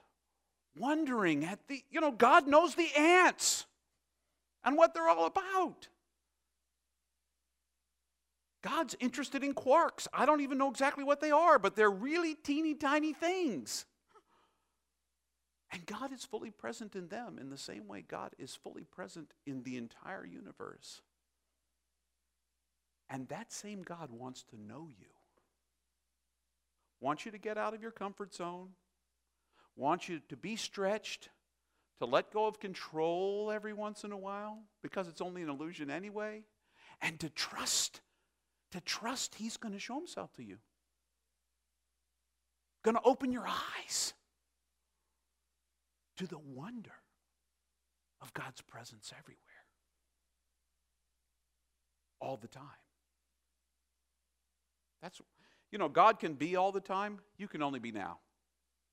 wondering 0.76 1.44
at 1.44 1.60
the, 1.68 1.82
you 1.90 2.00
know, 2.00 2.12
God 2.12 2.46
knows 2.46 2.74
the 2.74 2.88
ants 2.96 3.66
and 4.64 4.76
what 4.76 4.94
they're 4.94 5.08
all 5.08 5.26
about. 5.26 5.88
God's 8.62 8.96
interested 8.98 9.44
in 9.44 9.54
quarks. 9.54 10.08
I 10.12 10.26
don't 10.26 10.40
even 10.40 10.58
know 10.58 10.70
exactly 10.70 11.04
what 11.04 11.20
they 11.20 11.30
are, 11.30 11.58
but 11.58 11.76
they're 11.76 11.90
really 11.90 12.34
teeny 12.34 12.74
tiny 12.74 13.12
things. 13.12 13.86
And 15.72 15.86
God 15.86 16.12
is 16.12 16.24
fully 16.24 16.50
present 16.50 16.96
in 16.96 17.08
them 17.08 17.38
in 17.40 17.50
the 17.50 17.58
same 17.58 17.86
way 17.86 18.02
God 18.06 18.32
is 18.38 18.54
fully 18.54 18.84
present 18.84 19.32
in 19.46 19.62
the 19.62 19.76
entire 19.76 20.24
universe. 20.24 21.00
And 23.08 23.28
that 23.28 23.52
same 23.52 23.82
God 23.82 24.10
wants 24.10 24.42
to 24.50 24.60
know 24.60 24.88
you 24.88 25.06
wants 27.00 27.24
you 27.24 27.32
to 27.32 27.38
get 27.38 27.58
out 27.58 27.74
of 27.74 27.82
your 27.82 27.90
comfort 27.90 28.34
zone, 28.34 28.70
wants 29.76 30.08
you 30.08 30.20
to 30.28 30.36
be 30.36 30.56
stretched, 30.56 31.28
to 31.98 32.06
let 32.06 32.32
go 32.32 32.46
of 32.46 32.60
control 32.60 33.50
every 33.50 33.72
once 33.72 34.04
in 34.04 34.12
a 34.12 34.16
while 34.16 34.62
because 34.82 35.08
it's 35.08 35.20
only 35.20 35.42
an 35.42 35.48
illusion 35.48 35.90
anyway, 35.90 36.42
and 37.00 37.18
to 37.20 37.28
trust, 37.30 38.00
to 38.72 38.80
trust 38.80 39.34
He's 39.34 39.56
going 39.56 39.74
to 39.74 39.80
show 39.80 39.96
Himself 39.96 40.32
to 40.34 40.42
you. 40.42 40.58
Going 42.82 42.96
to 42.96 43.02
open 43.04 43.32
your 43.32 43.46
eyes 43.46 44.14
to 46.18 46.26
the 46.26 46.38
wonder 46.38 46.92
of 48.22 48.32
God's 48.32 48.62
presence 48.62 49.12
everywhere, 49.18 49.40
all 52.20 52.36
the 52.36 52.48
time. 52.48 52.62
That's 55.02 55.20
you 55.70 55.78
know, 55.78 55.88
God 55.88 56.18
can 56.18 56.34
be 56.34 56.56
all 56.56 56.72
the 56.72 56.80
time, 56.80 57.18
you 57.36 57.48
can 57.48 57.62
only 57.62 57.78
be 57.78 57.92
now. 57.92 58.18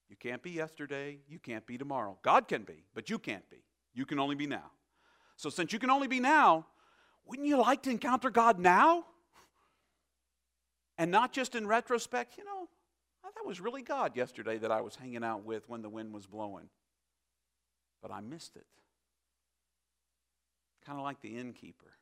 You 0.10 0.16
can't 0.16 0.44
be 0.44 0.52
yesterday, 0.52 1.20
you 1.28 1.40
can't 1.40 1.66
be 1.66 1.78
tomorrow. 1.78 2.18
God 2.22 2.48
can 2.48 2.64
be, 2.64 2.86
but 2.94 3.10
you 3.10 3.18
can't 3.18 3.50
be. 3.50 3.64
You 3.94 4.06
can 4.06 4.20
only 4.20 4.36
be 4.36 4.48
now. 4.48 4.72
So, 5.38 5.50
since 5.50 5.74
you 5.74 5.80
can 5.80 5.90
only 5.90 6.08
be 6.08 6.20
now, 6.20 6.68
wouldn't 7.26 7.48
you 7.48 7.58
like 7.58 7.84
to 7.84 7.90
encounter 7.90 8.30
God 8.30 8.60
now? 8.60 9.06
And 10.98 11.10
not 11.10 11.32
just 11.34 11.56
in 11.56 11.66
retrospect, 11.66 12.38
you 12.38 12.44
know, 12.44 12.68
that 13.24 13.48
was 13.48 13.60
really 13.60 13.82
God 13.82 14.16
yesterday 14.16 14.58
that 14.60 14.72
I 14.72 14.82
was 14.82 14.96
hanging 14.96 15.24
out 15.24 15.44
with 15.44 15.68
when 15.68 15.82
the 15.82 15.90
wind 15.90 16.14
was 16.14 16.26
blowing. 16.26 16.70
But 18.02 18.12
I 18.12 18.22
missed 18.22 18.56
it. 18.56 18.66
Kind 20.86 20.98
of 20.98 21.04
like 21.04 21.22
the 21.22 21.38
innkeeper 21.38 21.94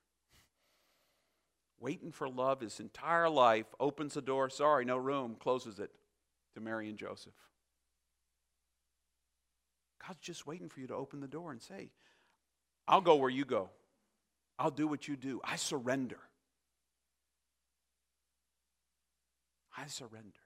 waiting 1.81 2.11
for 2.11 2.29
love 2.29 2.61
his 2.61 2.79
entire 2.79 3.29
life, 3.29 3.65
opens 3.79 4.13
the 4.13 4.21
door, 4.21 4.49
sorry, 4.49 4.85
no 4.85 4.97
room, 4.97 5.35
closes 5.39 5.79
it 5.79 5.91
to 6.53 6.61
Mary 6.61 6.87
and 6.87 6.97
Joseph. 6.97 7.33
God's 10.07 10.19
just 10.19 10.47
waiting 10.47 10.69
for 10.69 10.79
you 10.79 10.87
to 10.87 10.95
open 10.95 11.19
the 11.19 11.27
door 11.27 11.51
and 11.51 11.61
say, 11.61 11.89
I'll 12.87 13.01
go 13.01 13.15
where 13.15 13.29
you 13.29 13.45
go. 13.45 13.69
I'll 14.57 14.71
do 14.71 14.87
what 14.87 15.07
you 15.07 15.15
do. 15.15 15.41
I 15.43 15.55
surrender. 15.55 16.19
I 19.75 19.87
surrender. 19.87 20.39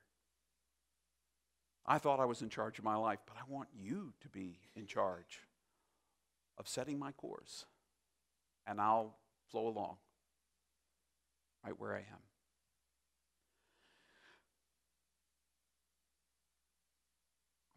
I 1.86 1.98
thought 2.00 2.20
I 2.20 2.26
was 2.26 2.42
in 2.42 2.50
charge 2.50 2.80
of 2.80 2.86
my 2.86 2.96
life, 2.96 3.20
but 3.28 3.36
I 3.38 3.52
want 3.52 3.70
you 3.78 4.14
to 4.22 4.30
be 4.30 4.60
in 4.76 4.88
charge 4.88 5.42
of 6.58 6.68
setting 6.68 6.98
my 6.98 7.12
course, 7.12 7.66
and 8.66 8.80
I'll 8.80 9.18
flow 9.52 9.68
along 9.68 9.98
right 11.66 11.80
where 11.80 11.94
I 11.94 12.00
am. 12.00 12.22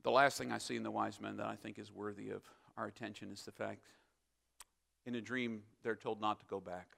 The 0.02 0.10
last 0.10 0.38
thing 0.38 0.52
I 0.52 0.58
see 0.58 0.76
in 0.76 0.82
the 0.82 0.90
wise 0.90 1.20
men 1.20 1.36
that 1.38 1.46
I 1.46 1.56
think 1.56 1.78
is 1.78 1.92
worthy 1.92 2.30
of 2.30 2.42
our 2.76 2.86
attention 2.86 3.30
is 3.32 3.42
the 3.42 3.52
fact 3.52 3.88
in 5.06 5.14
a 5.14 5.20
dream 5.20 5.62
they're 5.82 5.96
told 5.96 6.20
not 6.20 6.40
to 6.40 6.46
go 6.46 6.60
back. 6.60 6.88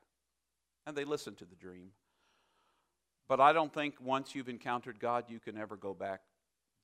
And 0.86 0.96
they 0.96 1.04
listen 1.04 1.34
to 1.36 1.44
the 1.44 1.56
dream. 1.56 1.90
But 3.28 3.40
I 3.40 3.52
don't 3.52 3.72
think 3.72 3.94
once 4.00 4.34
you've 4.34 4.48
encountered 4.48 4.98
God, 4.98 5.24
you 5.28 5.38
can 5.38 5.56
ever 5.56 5.76
go 5.76 5.94
back 5.94 6.20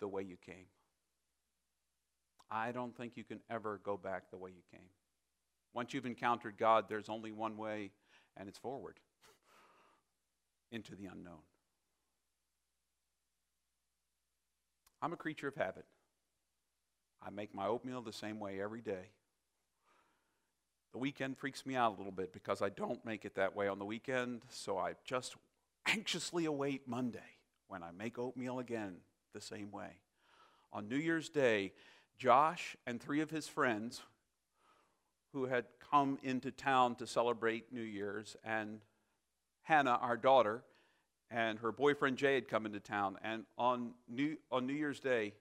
the 0.00 0.08
way 0.08 0.22
you 0.22 0.36
came. 0.44 0.66
I 2.50 2.70
don't 2.70 2.96
think 2.96 3.16
you 3.16 3.24
can 3.24 3.40
ever 3.50 3.80
go 3.82 3.96
back 3.96 4.30
the 4.30 4.36
way 4.36 4.50
you 4.50 4.62
came. 4.70 4.88
Once 5.74 5.92
you've 5.92 6.06
encountered 6.06 6.56
God, 6.56 6.84
there's 6.88 7.08
only 7.08 7.32
one 7.32 7.56
way, 7.56 7.90
and 8.36 8.48
it's 8.48 8.58
forward 8.58 9.00
into 10.70 10.94
the 10.94 11.06
unknown. 11.06 11.42
I'm 15.02 15.12
a 15.12 15.16
creature 15.16 15.48
of 15.48 15.54
habit. 15.54 15.84
I 17.24 17.30
make 17.30 17.54
my 17.54 17.66
oatmeal 17.66 18.02
the 18.02 18.12
same 18.12 18.38
way 18.38 18.60
every 18.60 18.80
day. 18.80 19.10
The 20.92 20.98
weekend 20.98 21.36
freaks 21.36 21.66
me 21.66 21.76
out 21.76 21.94
a 21.94 21.96
little 21.96 22.12
bit 22.12 22.32
because 22.32 22.62
I 22.62 22.70
don't 22.70 23.04
make 23.04 23.24
it 23.24 23.34
that 23.34 23.54
way 23.54 23.68
on 23.68 23.78
the 23.78 23.84
weekend, 23.84 24.42
so 24.48 24.78
I 24.78 24.94
just 25.04 25.36
anxiously 25.86 26.46
await 26.46 26.88
Monday 26.88 27.18
when 27.68 27.82
I 27.82 27.90
make 27.90 28.18
oatmeal 28.18 28.58
again 28.58 28.96
the 29.34 29.40
same 29.40 29.70
way. 29.70 29.98
On 30.72 30.88
New 30.88 30.96
Year's 30.96 31.28
Day, 31.28 31.72
Josh 32.18 32.76
and 32.86 33.00
three 33.00 33.20
of 33.20 33.30
his 33.30 33.46
friends 33.46 34.02
who 35.32 35.46
had 35.46 35.66
come 35.90 36.18
into 36.22 36.50
town 36.50 36.94
to 36.96 37.06
celebrate 37.06 37.72
New 37.72 37.82
Year's, 37.82 38.36
and 38.42 38.80
Hannah, 39.66 39.98
our 40.00 40.16
daughter, 40.16 40.62
and 41.28 41.58
her 41.58 41.72
boyfriend 41.72 42.16
Jay 42.18 42.34
had 42.34 42.46
come 42.46 42.66
into 42.66 42.78
town. 42.78 43.18
And 43.22 43.44
on 43.58 43.94
New, 44.08 44.36
on 44.52 44.64
New 44.64 44.74
Year's 44.74 45.00
Day, 45.00 45.34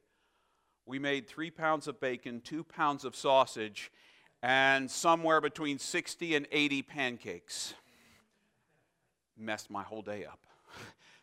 we 0.88 0.98
made 0.98 1.28
three 1.28 1.52
pounds 1.52 1.88
of 1.88 2.00
bacon, 2.00 2.42
two 2.42 2.64
pounds 2.64 3.06
of 3.06 3.16
sausage, 3.16 3.92
and 4.42 4.90
somewhere 4.90 5.42
between 5.42 5.78
60 5.78 6.36
and 6.36 6.48
80 6.52 6.82
pancakes. 6.82 7.76
Messed 9.38 9.70
my 9.70 9.84
whole 9.84 10.02
day 10.02 10.26
up. 10.26 10.40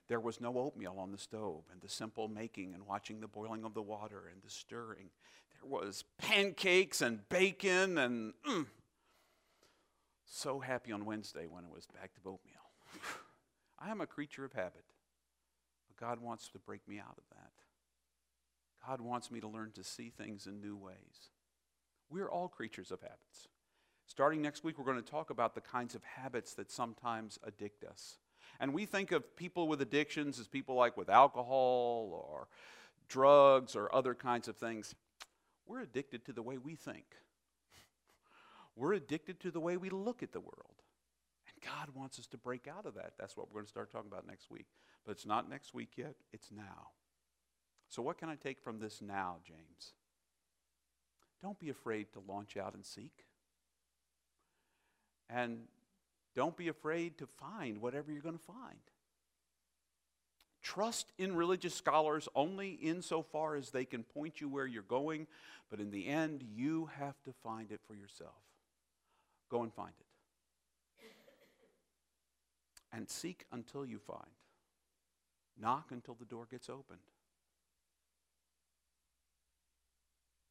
There 0.08 0.20
was 0.20 0.42
no 0.42 0.58
oatmeal 0.58 0.96
on 0.98 1.10
the 1.10 1.16
stove, 1.16 1.62
and 1.72 1.80
the 1.80 1.88
simple 1.88 2.28
making 2.28 2.74
and 2.74 2.86
watching 2.86 3.20
the 3.20 3.28
boiling 3.28 3.64
of 3.64 3.72
the 3.72 3.80
water 3.80 4.24
and 4.30 4.42
the 4.42 4.50
stirring. 4.50 5.08
There 5.54 5.70
was 5.70 6.04
pancakes 6.18 7.00
and 7.00 7.26
bacon, 7.30 7.96
and 7.96 8.34
mm, 8.46 8.66
so 10.26 10.60
happy 10.60 10.92
on 10.92 11.06
Wednesday 11.06 11.46
when 11.46 11.64
it 11.64 11.70
was 11.70 11.86
back 11.86 12.12
to 12.16 12.20
oatmeal. 12.28 12.61
I 13.78 13.90
am 13.90 14.00
a 14.00 14.06
creature 14.06 14.44
of 14.44 14.52
habit, 14.52 14.84
but 15.88 15.96
God 15.96 16.20
wants 16.20 16.48
to 16.50 16.58
break 16.58 16.86
me 16.88 16.98
out 16.98 17.16
of 17.18 17.24
that. 17.30 17.52
God 18.86 19.00
wants 19.00 19.30
me 19.30 19.40
to 19.40 19.48
learn 19.48 19.72
to 19.72 19.84
see 19.84 20.10
things 20.10 20.46
in 20.46 20.60
new 20.60 20.76
ways. 20.76 21.30
We're 22.10 22.28
all 22.28 22.48
creatures 22.48 22.90
of 22.90 23.00
habits. 23.00 23.48
Starting 24.06 24.42
next 24.42 24.64
week, 24.64 24.78
we're 24.78 24.84
going 24.84 25.02
to 25.02 25.10
talk 25.10 25.30
about 25.30 25.54
the 25.54 25.60
kinds 25.60 25.94
of 25.94 26.02
habits 26.04 26.54
that 26.54 26.70
sometimes 26.70 27.38
addict 27.46 27.84
us. 27.84 28.18
And 28.60 28.74
we 28.74 28.84
think 28.84 29.12
of 29.12 29.36
people 29.36 29.68
with 29.68 29.80
addictions 29.80 30.38
as 30.38 30.48
people 30.48 30.74
like 30.74 30.96
with 30.96 31.08
alcohol 31.08 32.10
or 32.12 32.48
drugs 33.08 33.74
or 33.74 33.94
other 33.94 34.14
kinds 34.14 34.48
of 34.48 34.56
things. 34.56 34.94
We're 35.66 35.80
addicted 35.80 36.24
to 36.26 36.32
the 36.32 36.42
way 36.42 36.58
we 36.58 36.74
think, 36.74 37.06
we're 38.76 38.94
addicted 38.94 39.40
to 39.40 39.50
the 39.50 39.60
way 39.60 39.76
we 39.76 39.90
look 39.90 40.22
at 40.22 40.32
the 40.32 40.40
world. 40.40 40.81
God 41.64 41.94
wants 41.94 42.18
us 42.18 42.26
to 42.28 42.36
break 42.36 42.66
out 42.66 42.86
of 42.86 42.94
that. 42.94 43.12
That's 43.18 43.36
what 43.36 43.48
we're 43.48 43.60
going 43.60 43.66
to 43.66 43.70
start 43.70 43.92
talking 43.92 44.10
about 44.10 44.26
next 44.26 44.50
week. 44.50 44.66
But 45.04 45.12
it's 45.12 45.26
not 45.26 45.48
next 45.48 45.74
week 45.74 45.90
yet, 45.96 46.14
it's 46.32 46.50
now. 46.50 46.88
So, 47.88 48.02
what 48.02 48.18
can 48.18 48.28
I 48.28 48.36
take 48.36 48.60
from 48.60 48.78
this 48.78 49.02
now, 49.02 49.36
James? 49.46 49.92
Don't 51.42 51.58
be 51.58 51.68
afraid 51.70 52.12
to 52.12 52.22
launch 52.26 52.56
out 52.56 52.74
and 52.74 52.86
seek. 52.86 53.26
And 55.28 55.62
don't 56.34 56.56
be 56.56 56.68
afraid 56.68 57.18
to 57.18 57.26
find 57.26 57.80
whatever 57.80 58.12
you're 58.12 58.22
going 58.22 58.38
to 58.38 58.44
find. 58.44 58.78
Trust 60.62 61.12
in 61.18 61.34
religious 61.34 61.74
scholars 61.74 62.28
only 62.34 62.70
insofar 62.70 63.56
as 63.56 63.70
they 63.70 63.84
can 63.84 64.04
point 64.04 64.40
you 64.40 64.48
where 64.48 64.66
you're 64.66 64.82
going, 64.82 65.26
but 65.70 65.80
in 65.80 65.90
the 65.90 66.06
end, 66.06 66.44
you 66.54 66.88
have 66.98 67.20
to 67.24 67.32
find 67.42 67.72
it 67.72 67.80
for 67.86 67.94
yourself. 67.94 68.30
Go 69.50 69.62
and 69.62 69.74
find 69.74 69.92
it. 69.98 70.06
And 72.92 73.08
seek 73.08 73.46
until 73.52 73.86
you 73.86 73.98
find. 73.98 74.20
Knock 75.58 75.90
until 75.90 76.14
the 76.14 76.24
door 76.24 76.46
gets 76.50 76.68
opened. 76.68 77.00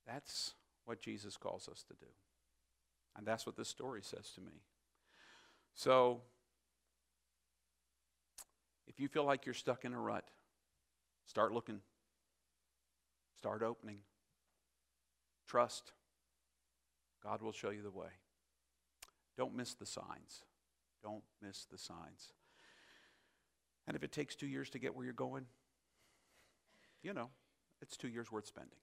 That's 0.05 0.53
what 0.85 0.99
Jesus 0.99 1.37
calls 1.37 1.67
us 1.69 1.83
to 1.83 1.93
do. 1.93 2.09
And 3.17 3.25
that's 3.25 3.45
what 3.45 3.55
this 3.55 3.69
story 3.69 4.01
says 4.03 4.31
to 4.35 4.41
me. 4.41 4.61
So, 5.73 6.21
if 8.87 8.99
you 8.99 9.07
feel 9.07 9.23
like 9.23 9.45
you're 9.45 9.53
stuck 9.53 9.85
in 9.85 9.93
a 9.93 9.99
rut, 9.99 10.25
start 11.25 11.53
looking, 11.53 11.81
start 13.37 13.63
opening. 13.63 13.99
Trust. 15.47 15.91
God 17.23 17.41
will 17.41 17.51
show 17.51 17.69
you 17.69 17.83
the 17.83 17.91
way. 17.91 18.07
Don't 19.37 19.55
miss 19.55 19.73
the 19.73 19.85
signs. 19.85 20.43
Don't 21.03 21.23
miss 21.41 21.65
the 21.65 21.77
signs. 21.77 22.33
And 23.87 23.95
if 23.95 24.03
it 24.03 24.11
takes 24.11 24.35
two 24.35 24.47
years 24.47 24.69
to 24.71 24.79
get 24.79 24.95
where 24.95 25.05
you're 25.05 25.13
going, 25.13 25.45
you 27.01 27.13
know, 27.13 27.29
it's 27.81 27.97
two 27.97 28.07
years 28.07 28.31
worth 28.31 28.45
spending. 28.45 28.77